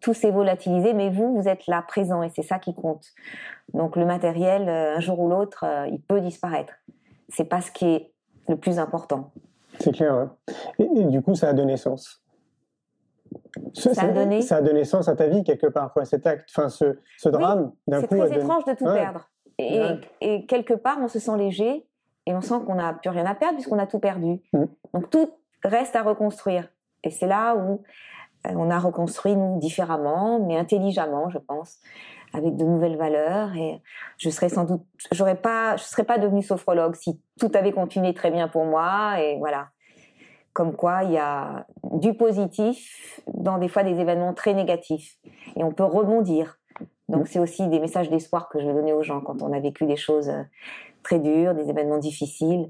Tout 0.02 0.14
s'est 0.14 0.30
volatilisé, 0.30 0.94
mais 0.94 1.10
vous, 1.10 1.36
vous 1.36 1.48
êtes 1.48 1.66
là, 1.68 1.82
présent, 1.82 2.22
et 2.22 2.30
c'est 2.30 2.44
ça 2.44 2.60
qui 2.60 2.76
compte. 2.76 3.08
Donc 3.74 3.96
le 3.96 4.06
matériel, 4.06 4.68
euh, 4.70 4.98
un 4.98 5.00
jour 5.00 5.20
ou 5.20 5.30
l'autre, 5.30 5.64
euh, 5.64 5.88
il 5.88 6.02
peut 6.02 6.20
disparaître. 6.20 6.74
C'est 7.30 7.46
pas 7.46 7.62
ce 7.62 7.72
qui 7.72 7.86
est 7.86 8.12
le 8.48 8.58
plus 8.58 8.78
important. 8.78 9.32
C'est 9.80 9.92
clair. 9.94 10.14
hein. 10.14 10.36
Et, 10.80 10.84
et 10.84 11.06
du 11.06 11.22
coup, 11.22 11.36
ça 11.36 11.50
a 11.50 11.54
donné 11.54 11.78
sens. 11.78 12.22
Ce- 13.74 13.94
Ça 13.94 14.04
a 14.04 14.08
donné 14.12 14.42
ça 14.42 14.58
a 14.58 14.62
donné 14.62 14.84
sens 14.84 15.08
à 15.10 15.16
ta 15.16 15.28
vie 15.28 15.44
quelque 15.44 15.68
part, 15.68 15.92
quoi. 15.94 16.06
Cet 16.06 16.26
acte, 16.28 16.50
enfin, 16.56 16.70
ce, 16.70 16.98
ce 17.18 17.30
drame, 17.30 17.72
d'un 17.88 18.02
C'est 18.02 18.08
coup, 18.08 18.18
très 18.18 18.30
donné- 18.30 18.42
étrange 18.42 18.66
de 18.66 18.74
tout 18.74 18.86
Ouais. 18.86 18.94
perdre. 18.96 19.30
Et, 19.58 19.80
Ouais. 19.80 20.00
et 20.22 20.46
quelque 20.46 20.74
part, 20.76 20.98
on 21.02 21.08
se 21.08 21.20
sent 21.20 21.36
léger 21.38 21.86
et 22.26 22.34
on 22.36 22.42
sent 22.42 22.56
qu'on 22.66 22.76
n'a 22.76 22.94
plus 22.94 23.10
rien 23.10 23.26
à 23.26 23.36
perdre 23.36 23.56
puisqu'on 23.56 23.80
a 23.80 23.88
tout 23.88 24.00
perdu. 24.00 24.40
Mm. 24.54 24.66
Donc 24.94 25.10
tout 25.10 25.30
reste 25.64 25.96
à 25.96 26.04
reconstruire. 26.04 26.68
Et 27.04 27.10
c'est 27.10 27.28
là 27.28 27.56
où 27.56 27.82
euh, 28.46 28.52
on 28.56 28.70
a 28.70 28.78
reconstruit 28.80 29.36
nous 29.36 29.58
différemment, 29.60 30.40
mais 30.40 30.58
intelligemment, 30.58 31.30
je 31.30 31.40
pense, 31.40 31.80
avec 32.34 32.56
de 32.56 32.64
nouvelles 32.64 32.98
valeurs. 32.98 33.56
Et 33.56 33.82
je 34.18 34.30
serais 34.30 34.50
sans 34.50 34.66
doute, 34.66 34.84
j'aurais 35.12 35.36
pas, 35.36 35.78
je 35.78 35.84
serais 35.84 36.04
pas 36.04 36.18
devenue 36.18 36.44
sophrologue 36.44 36.96
si 36.96 37.20
tout 37.40 37.52
avait 37.54 37.72
continué 37.72 38.14
très 38.14 38.32
bien 38.32 38.48
pour 38.48 38.66
moi. 38.66 39.22
Et 39.22 39.38
voilà. 39.38 39.70
Comme 40.54 40.76
quoi, 40.76 41.04
il 41.04 41.12
y 41.12 41.18
a 41.18 41.68
du 41.84 42.16
positif 42.16 43.22
dans 43.28 43.60
des 43.60 43.68
fois 43.68 43.84
des 43.84 44.00
événements 44.00 44.34
très 44.34 44.54
négatifs. 44.54 45.18
Et 45.56 45.64
on 45.64 45.72
peut 45.72 45.84
rebondir. 45.84 46.58
Donc 47.10 47.28
c'est 47.28 47.40
aussi 47.40 47.68
des 47.68 47.80
messages 47.80 48.10
d'espoir 48.10 48.50
que 48.50 48.60
je 48.60 48.66
veux 48.66 48.74
donner 48.74 48.94
aux 48.94 49.04
gens 49.04 49.22
quand 49.22 49.42
on 49.42 49.54
a 49.54 49.60
vécu 49.60 49.86
des 49.86 49.96
choses 49.96 50.30
euh, 50.30 50.44
très 51.04 51.20
dures, 51.20 51.54
des 51.54 51.70
événements 51.70 52.00
difficiles. 52.00 52.70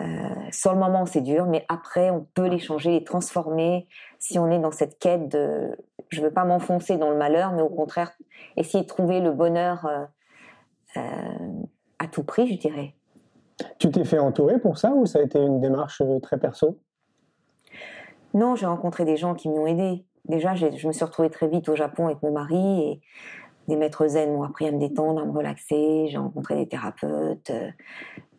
Euh, 0.00 0.04
sur 0.50 0.72
le 0.72 0.78
moment 0.78 1.06
c'est 1.06 1.20
dur, 1.20 1.46
mais 1.46 1.64
après 1.68 2.10
on 2.10 2.26
peut 2.34 2.48
les 2.48 2.58
changer, 2.58 2.90
les 2.90 3.04
transformer 3.04 3.86
si 4.24 4.38
on 4.38 4.50
est 4.50 4.58
dans 4.58 4.70
cette 4.70 4.98
quête 4.98 5.28
de 5.28 5.76
je 6.08 6.22
veux 6.22 6.30
pas 6.30 6.46
m'enfoncer 6.46 6.96
dans 6.96 7.10
le 7.10 7.16
malheur, 7.16 7.52
mais 7.52 7.60
au 7.60 7.68
contraire 7.68 8.12
essayer 8.56 8.82
de 8.82 8.88
trouver 8.88 9.20
le 9.20 9.32
bonheur 9.32 9.84
euh, 9.84 10.04
euh, 10.96 11.62
à 11.98 12.06
tout 12.06 12.24
prix, 12.24 12.50
je 12.50 12.58
dirais. 12.58 12.94
Tu 13.78 13.90
t'es 13.90 14.04
fait 14.04 14.18
entourer 14.18 14.58
pour 14.58 14.78
ça 14.78 14.92
ou 14.94 15.04
ça 15.04 15.18
a 15.18 15.22
été 15.22 15.38
une 15.38 15.60
démarche 15.60 16.00
euh, 16.00 16.20
très 16.20 16.38
perso? 16.38 16.80
Non, 18.32 18.56
j'ai 18.56 18.64
rencontré 18.64 19.04
des 19.04 19.18
gens 19.18 19.34
qui 19.34 19.50
m'ont 19.50 19.66
aidé. 19.66 20.06
Déjà, 20.24 20.54
je 20.54 20.86
me 20.86 20.92
suis 20.92 21.04
retrouvée 21.04 21.28
très 21.28 21.48
vite 21.48 21.68
au 21.68 21.76
Japon 21.76 22.06
avec 22.06 22.22
mon 22.22 22.32
mari 22.32 22.80
et 22.80 23.00
des 23.68 23.76
maîtres 23.76 24.06
zen 24.06 24.32
m'ont 24.32 24.42
appris 24.42 24.66
à 24.66 24.72
me 24.72 24.78
détendre, 24.78 25.20
à 25.20 25.26
me 25.26 25.32
relaxer. 25.32 26.06
J'ai 26.08 26.16
rencontré 26.16 26.56
des 26.56 26.66
thérapeutes, 26.66 27.52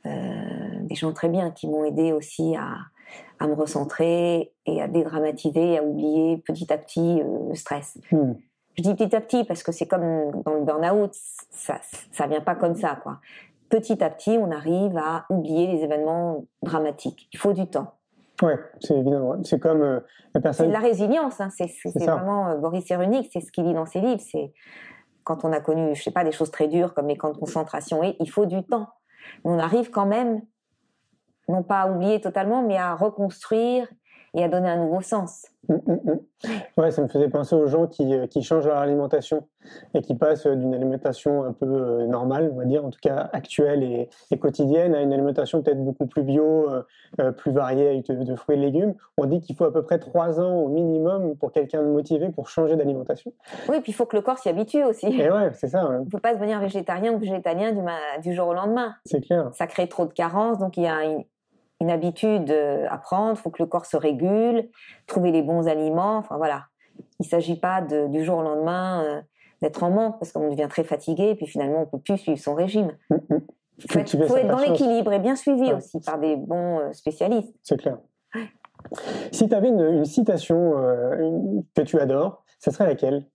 euh, 0.07 0.79
des 0.81 0.95
gens 0.95 1.13
très 1.13 1.29
bien 1.29 1.51
qui 1.51 1.67
m'ont 1.67 1.85
aidé 1.85 2.11
aussi 2.11 2.55
à, 2.55 2.75
à 3.39 3.47
me 3.47 3.53
recentrer 3.53 4.53
et 4.65 4.81
à 4.81 4.87
dédramatiser, 4.87 5.73
et 5.73 5.77
à 5.79 5.83
oublier 5.83 6.37
petit 6.37 6.71
à 6.71 6.77
petit 6.77 7.21
euh, 7.21 7.49
le 7.49 7.55
stress. 7.55 7.97
Hmm. 8.11 8.33
Je 8.77 8.83
dis 8.83 8.93
petit 8.95 9.15
à 9.15 9.21
petit 9.21 9.43
parce 9.45 9.63
que 9.63 9.71
c'est 9.71 9.87
comme 9.87 10.41
dans 10.43 10.53
le 10.55 10.63
burn-out, 10.63 11.11
ça, 11.51 11.79
ça 12.11 12.27
vient 12.27 12.41
pas 12.41 12.55
comme 12.55 12.75
ça, 12.75 12.97
quoi. 13.01 13.19
Petit 13.69 14.03
à 14.03 14.09
petit, 14.09 14.37
on 14.39 14.51
arrive 14.51 14.97
à 14.97 15.25
oublier 15.29 15.67
les 15.67 15.83
événements 15.83 16.45
dramatiques. 16.61 17.27
Il 17.33 17.39
faut 17.39 17.53
du 17.53 17.67
temps. 17.67 17.93
Ouais, 18.41 18.59
c'est 18.81 18.97
évident. 18.97 19.41
C'est 19.43 19.59
comme 19.59 19.81
euh, 19.81 19.93
la 19.95 20.01
C'est 20.33 20.41
personne. 20.41 20.67
de 20.67 20.73
la 20.73 20.79
résilience, 20.79 21.39
hein. 21.39 21.49
c'est 21.55 21.67
c'est- 21.67 21.89
C'est 21.89 21.99
c'est 21.99 22.05
vraiment 22.05 22.49
euh, 22.49 22.55
Boris 22.57 22.85
Cyrulnik, 22.85 23.29
c'est 23.31 23.39
ce 23.39 23.51
qu'il 23.51 23.63
dit 23.63 23.73
dans 23.73 23.85
ses 23.85 24.01
livres. 24.01 24.21
C'est 24.21 24.51
quand 25.23 25.45
on 25.45 25.53
a 25.53 25.61
connu, 25.61 25.95
je 25.95 26.03
sais 26.03 26.11
pas, 26.11 26.23
des 26.25 26.33
choses 26.33 26.51
très 26.51 26.67
dures 26.67 26.93
comme 26.93 27.07
les 27.07 27.15
camps 27.17 27.31
de 27.31 27.37
concentration, 27.37 28.03
et 28.03 28.15
il 28.19 28.29
faut 28.29 28.45
du 28.45 28.61
temps. 28.63 28.89
Mais 29.45 29.51
on 29.51 29.57
arrive 29.59 29.89
quand 29.89 30.05
même, 30.05 30.41
non 31.47 31.63
pas 31.63 31.81
à 31.81 31.89
oublier 31.89 32.21
totalement, 32.21 32.61
mais 32.61 32.77
à 32.77 32.95
reconstruire 32.95 33.87
et 34.35 34.43
à 34.43 34.49
donner 34.49 34.69
un 34.69 34.77
nouveau 34.77 35.01
sens. 35.01 35.47
Mm, 35.69 35.75
mm, 35.75 35.99
mm. 36.03 36.19
Ouais, 36.77 36.91
ça 36.91 37.01
me 37.01 37.07
faisait 37.07 37.29
penser 37.29 37.55
aux 37.55 37.67
gens 37.67 37.87
qui, 37.87 38.13
euh, 38.13 38.27
qui 38.27 38.43
changent 38.43 38.67
leur 38.67 38.77
alimentation 38.77 39.47
et 39.93 40.01
qui 40.01 40.13
passent 40.13 40.45
euh, 40.45 40.55
d'une 40.55 40.73
alimentation 40.73 41.43
un 41.43 41.53
peu 41.53 41.65
euh, 41.65 42.05
normale, 42.05 42.51
on 42.53 42.57
va 42.57 42.65
dire, 42.65 42.85
en 42.85 42.89
tout 42.89 42.99
cas 43.01 43.29
actuelle 43.33 43.81
et, 43.81 44.09
et 44.29 44.37
quotidienne, 44.37 44.93
à 44.93 45.01
une 45.01 45.13
alimentation 45.13 45.61
peut-être 45.61 45.83
beaucoup 45.83 46.05
plus 46.05 46.23
bio, 46.23 46.69
euh, 47.19 47.31
plus 47.31 47.51
variée 47.51 47.87
avec 47.87 48.07
de, 48.07 48.23
de 48.23 48.35
fruits 48.35 48.57
et 48.57 48.59
légumes. 48.59 48.93
On 49.17 49.25
dit 49.25 49.39
qu'il 49.39 49.55
faut 49.55 49.63
à 49.63 49.73
peu 49.73 49.83
près 49.83 49.99
trois 49.99 50.39
ans 50.39 50.53
au 50.55 50.67
minimum 50.67 51.35
pour 51.37 51.51
quelqu'un 51.51 51.81
de 51.81 51.87
motivé 51.87 52.29
pour 52.29 52.49
changer 52.49 52.75
d'alimentation. 52.75 53.31
Oui, 53.69 53.79
puis 53.81 53.93
il 53.93 53.95
faut 53.95 54.05
que 54.05 54.17
le 54.17 54.21
corps 54.21 54.37
s'y 54.37 54.49
habitue 54.49 54.83
aussi. 54.83 55.07
Et 55.07 55.31
ouais, 55.31 55.51
c'est 55.53 55.69
ça, 55.69 55.89
ouais. 55.89 55.97
On 55.97 56.05
peut 56.05 56.19
pas 56.19 56.35
devenir 56.35 56.59
végétarien 56.59 57.13
ou 57.13 57.17
végétalien 57.17 57.71
du, 57.71 57.81
du 58.21 58.35
jour 58.35 58.49
au 58.49 58.53
lendemain. 58.53 58.95
c'est 59.05 59.21
clair. 59.21 59.49
ça 59.53 59.65
crée 59.65 59.87
trop 59.87 60.05
de 60.05 60.13
carences, 60.13 60.59
donc 60.59 60.77
il 60.77 60.83
y 60.83 60.87
a 60.87 61.03
une, 61.05 61.23
une 61.81 61.89
habitude 61.89 62.49
euh, 62.51 62.87
à 62.89 62.97
prendre, 62.97 63.37
il 63.37 63.41
faut 63.41 63.49
que 63.49 63.61
le 63.61 63.67
corps 63.67 63.85
se 63.85 63.97
régule, 63.97 64.69
trouver 65.07 65.31
les 65.31 65.41
bons 65.41 65.67
aliments, 65.67 66.17
enfin 66.17 66.37
voilà. 66.37 66.65
Il 67.19 67.23
ne 67.23 67.27
s'agit 67.27 67.59
pas 67.59 67.81
de, 67.81 68.07
du 68.07 68.23
jour 68.23 68.37
au 68.39 68.41
lendemain 68.41 69.03
euh, 69.03 69.21
d'être 69.61 69.83
en 69.83 69.89
manque 69.89 70.17
parce 70.19 70.31
qu'on 70.31 70.49
devient 70.49 70.67
très 70.69 70.83
fatigué 70.83 71.29
et 71.31 71.35
puis 71.35 71.47
finalement 71.47 71.81
on 71.81 71.85
peut 71.85 71.99
plus 71.99 72.17
suivre 72.17 72.39
son 72.39 72.53
régime. 72.55 72.91
Mm, 73.09 73.15
mm. 73.15 73.41
Il 73.83 73.91
faut, 73.91 73.99
être, 73.99 74.25
faut 74.27 74.47
dans 74.47 74.57
l'équilibre 74.57 75.11
et 75.11 75.19
bien 75.19 75.35
suivi 75.35 75.65
Ouais. 75.65 75.73
aussi 75.73 75.99
par 75.99 76.17
des 76.17 76.37
bons 76.37 76.79
euh, 76.79 76.93
spécialistes. 76.93 77.53
C'est 77.61 77.77
clair. 77.77 77.97
Si 79.33 79.49
tu 79.49 79.53
avais 79.55 79.67
une, 79.67 79.81
une 79.81 80.05
citation 80.05 80.77
euh, 80.77 81.17
une- 81.19 81.63
que 81.75 81.81
tu 81.81 81.99
adores, 81.99 82.45
ce 82.59 82.71
serait 82.71 82.85
laquelle? 82.85 83.25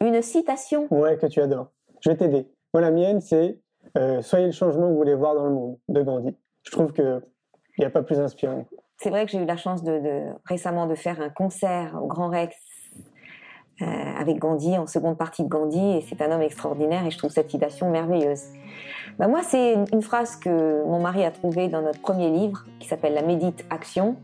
Une 0.00 0.20
citation? 0.20 0.88
Ouais, 0.90 1.16
que 1.16 1.26
tu 1.26 1.40
adores. 1.40 1.68
Je 2.00 2.10
vais 2.10 2.16
t'aider. 2.16 2.48
Moi, 2.74 2.80
la 2.80 2.90
mienne, 2.90 3.20
c'est 3.20 3.60
Soyez 4.22 4.46
le 4.46 4.52
changement 4.52 4.86
que 4.86 4.92
vous 4.92 4.96
voulez 4.96 5.14
voir 5.14 5.34
dans 5.34 5.44
le 5.44 5.52
monde, 5.52 5.76
de 5.88 6.02
Gandhi. 6.02 6.34
Je 6.62 6.70
trouve 6.70 6.92
qu'il 7.74 7.82
n'y 7.82 7.86
a 7.86 7.90
pas 7.90 8.02
plus 8.02 8.18
inspirant. 8.20 8.66
C'est 8.98 9.10
vrai 9.10 9.24
que 9.26 9.32
j'ai 9.32 9.38
eu 9.38 9.46
la 9.46 9.56
chance 9.56 9.82
de, 9.82 9.98
de- 9.98 10.32
récemment 10.44 10.86
de 10.86 10.94
faire 10.94 11.20
un 11.20 11.28
concert 11.28 11.98
au 12.00 12.06
Grand 12.06 12.28
Rex 12.28 12.56
euh, 13.80 13.86
avec 14.20 14.38
Gandhi, 14.38 14.78
en 14.78 14.86
seconde 14.86 15.18
partie 15.18 15.42
de 15.42 15.48
Gandhi, 15.48 15.96
et 15.96 16.00
c'est 16.02 16.20
un 16.22 16.30
homme 16.30 16.42
extraordinaire 16.42 17.04
et 17.04 17.10
je 17.10 17.18
trouve 17.18 17.30
cette 17.30 17.50
citation 17.50 17.90
merveilleuse. 17.90 18.44
Bah, 19.18 19.28
moi, 19.28 19.42
c'est 19.42 19.74
une, 19.92 20.02
phrase 20.02 20.36
que 20.36 20.84
mon 20.84 21.00
mari 21.00 21.24
a 21.24 21.30
trouvée 21.30 21.68
dans 21.68 21.82
notre 21.82 22.00
premier 22.00 22.30
livre 22.30 22.64
qui 22.78 22.86
s'appelle 22.86 23.14
La 23.14 23.22
Médite 23.22 23.64
Action. 23.70 24.16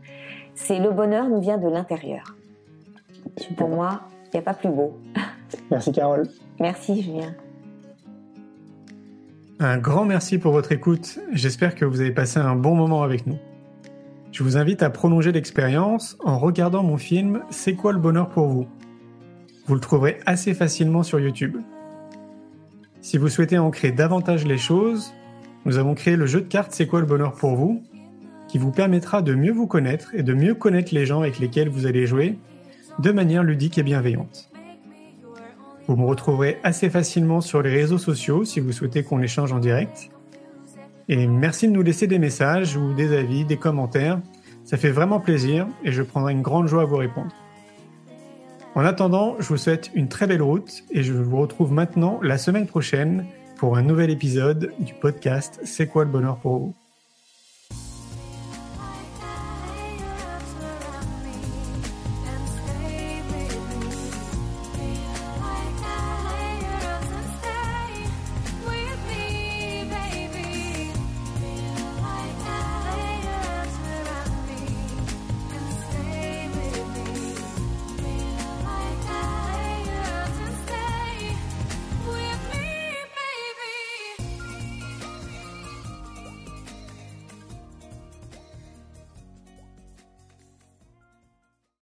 C'est 0.55 0.79
le 0.79 0.91
bonheur 0.91 1.27
nous 1.27 1.41
vient 1.41 1.57
de 1.57 1.67
l'intérieur. 1.67 2.35
Pour 3.57 3.69
moi, 3.69 4.01
il 4.25 4.29
n'y 4.35 4.39
a 4.39 4.43
pas 4.43 4.53
plus 4.53 4.69
beau. 4.69 4.97
Merci, 5.71 5.91
Carole. 5.91 6.27
Merci 6.59 7.01
Julien. 7.01 7.33
Un 9.61 9.77
grand 9.77 10.05
merci 10.05 10.37
pour 10.37 10.53
votre 10.53 10.71
écoute. 10.71 11.19
J'espère 11.33 11.75
que 11.75 11.83
vous 11.83 11.99
avez 11.99 12.11
passé 12.11 12.39
un 12.39 12.55
bon 12.55 12.75
moment 12.75 13.03
avec 13.03 13.27
nous. 13.27 13.37
Je 14.31 14.41
vous 14.41 14.55
invite 14.55 14.81
à 14.83 14.89
prolonger 14.89 15.33
l'expérience 15.33 16.17
en 16.23 16.39
regardant 16.39 16.81
mon 16.81 16.95
film 16.95 17.41
C'est 17.49 17.73
quoi 17.73 17.91
le 17.91 17.99
bonheur 17.99 18.29
pour 18.29 18.47
vous? 18.47 18.69
Vous 19.65 19.73
le 19.73 19.81
trouverez 19.81 20.21
assez 20.25 20.53
facilement 20.53 21.03
sur 21.03 21.19
YouTube. 21.19 21.57
Si 23.01 23.17
vous 23.17 23.27
souhaitez 23.27 23.57
ancrer 23.57 23.91
davantage 23.91 24.45
les 24.45 24.57
choses, 24.57 25.13
nous 25.65 25.77
avons 25.77 25.93
créé 25.93 26.15
le 26.15 26.25
jeu 26.25 26.39
de 26.39 26.47
cartes 26.47 26.71
C'est 26.71 26.87
quoi 26.87 27.01
le 27.01 27.05
bonheur 27.05 27.33
pour 27.33 27.57
vous 27.57 27.83
qui 28.47 28.59
vous 28.59 28.71
permettra 28.71 29.21
de 29.21 29.35
mieux 29.35 29.51
vous 29.51 29.67
connaître 29.67 30.15
et 30.15 30.23
de 30.23 30.33
mieux 30.33 30.55
connaître 30.55 30.95
les 30.95 31.05
gens 31.05 31.19
avec 31.19 31.37
lesquels 31.37 31.67
vous 31.67 31.85
allez 31.85 32.07
jouer 32.07 32.39
de 32.99 33.11
manière 33.11 33.43
ludique 33.43 33.77
et 33.77 33.83
bienveillante. 33.83 34.48
Vous 35.89 35.95
me 35.95 36.05
retrouverez 36.05 36.59
assez 36.61 36.87
facilement 36.87 37.41
sur 37.41 37.63
les 37.63 37.71
réseaux 37.71 37.97
sociaux 37.97 38.45
si 38.45 38.59
vous 38.59 38.71
souhaitez 38.71 39.01
qu'on 39.01 39.23
échange 39.23 39.51
en 39.53 39.57
direct. 39.57 40.11
Et 41.07 41.25
merci 41.25 41.67
de 41.67 41.73
nous 41.73 41.81
laisser 41.81 42.05
des 42.05 42.19
messages 42.19 42.77
ou 42.77 42.93
des 42.93 43.17
avis, 43.17 43.43
des 43.43 43.57
commentaires. 43.57 44.21
Ça 44.63 44.77
fait 44.77 44.91
vraiment 44.91 45.19
plaisir 45.19 45.65
et 45.83 45.91
je 45.91 46.03
prendrai 46.03 46.33
une 46.33 46.43
grande 46.43 46.67
joie 46.67 46.83
à 46.83 46.85
vous 46.85 46.97
répondre. 46.97 47.31
En 48.75 48.85
attendant, 48.85 49.35
je 49.39 49.47
vous 49.47 49.57
souhaite 49.57 49.89
une 49.95 50.09
très 50.09 50.27
belle 50.27 50.43
route 50.43 50.83
et 50.91 51.01
je 51.01 51.11
vous 51.11 51.37
retrouve 51.37 51.71
maintenant 51.71 52.19
la 52.21 52.37
semaine 52.37 52.67
prochaine 52.67 53.25
pour 53.57 53.75
un 53.75 53.81
nouvel 53.81 54.11
épisode 54.11 54.71
du 54.77 54.93
podcast 54.93 55.59
C'est 55.63 55.87
quoi 55.87 56.03
le 56.03 56.11
bonheur 56.11 56.37
pour 56.37 56.59
vous? 56.59 56.78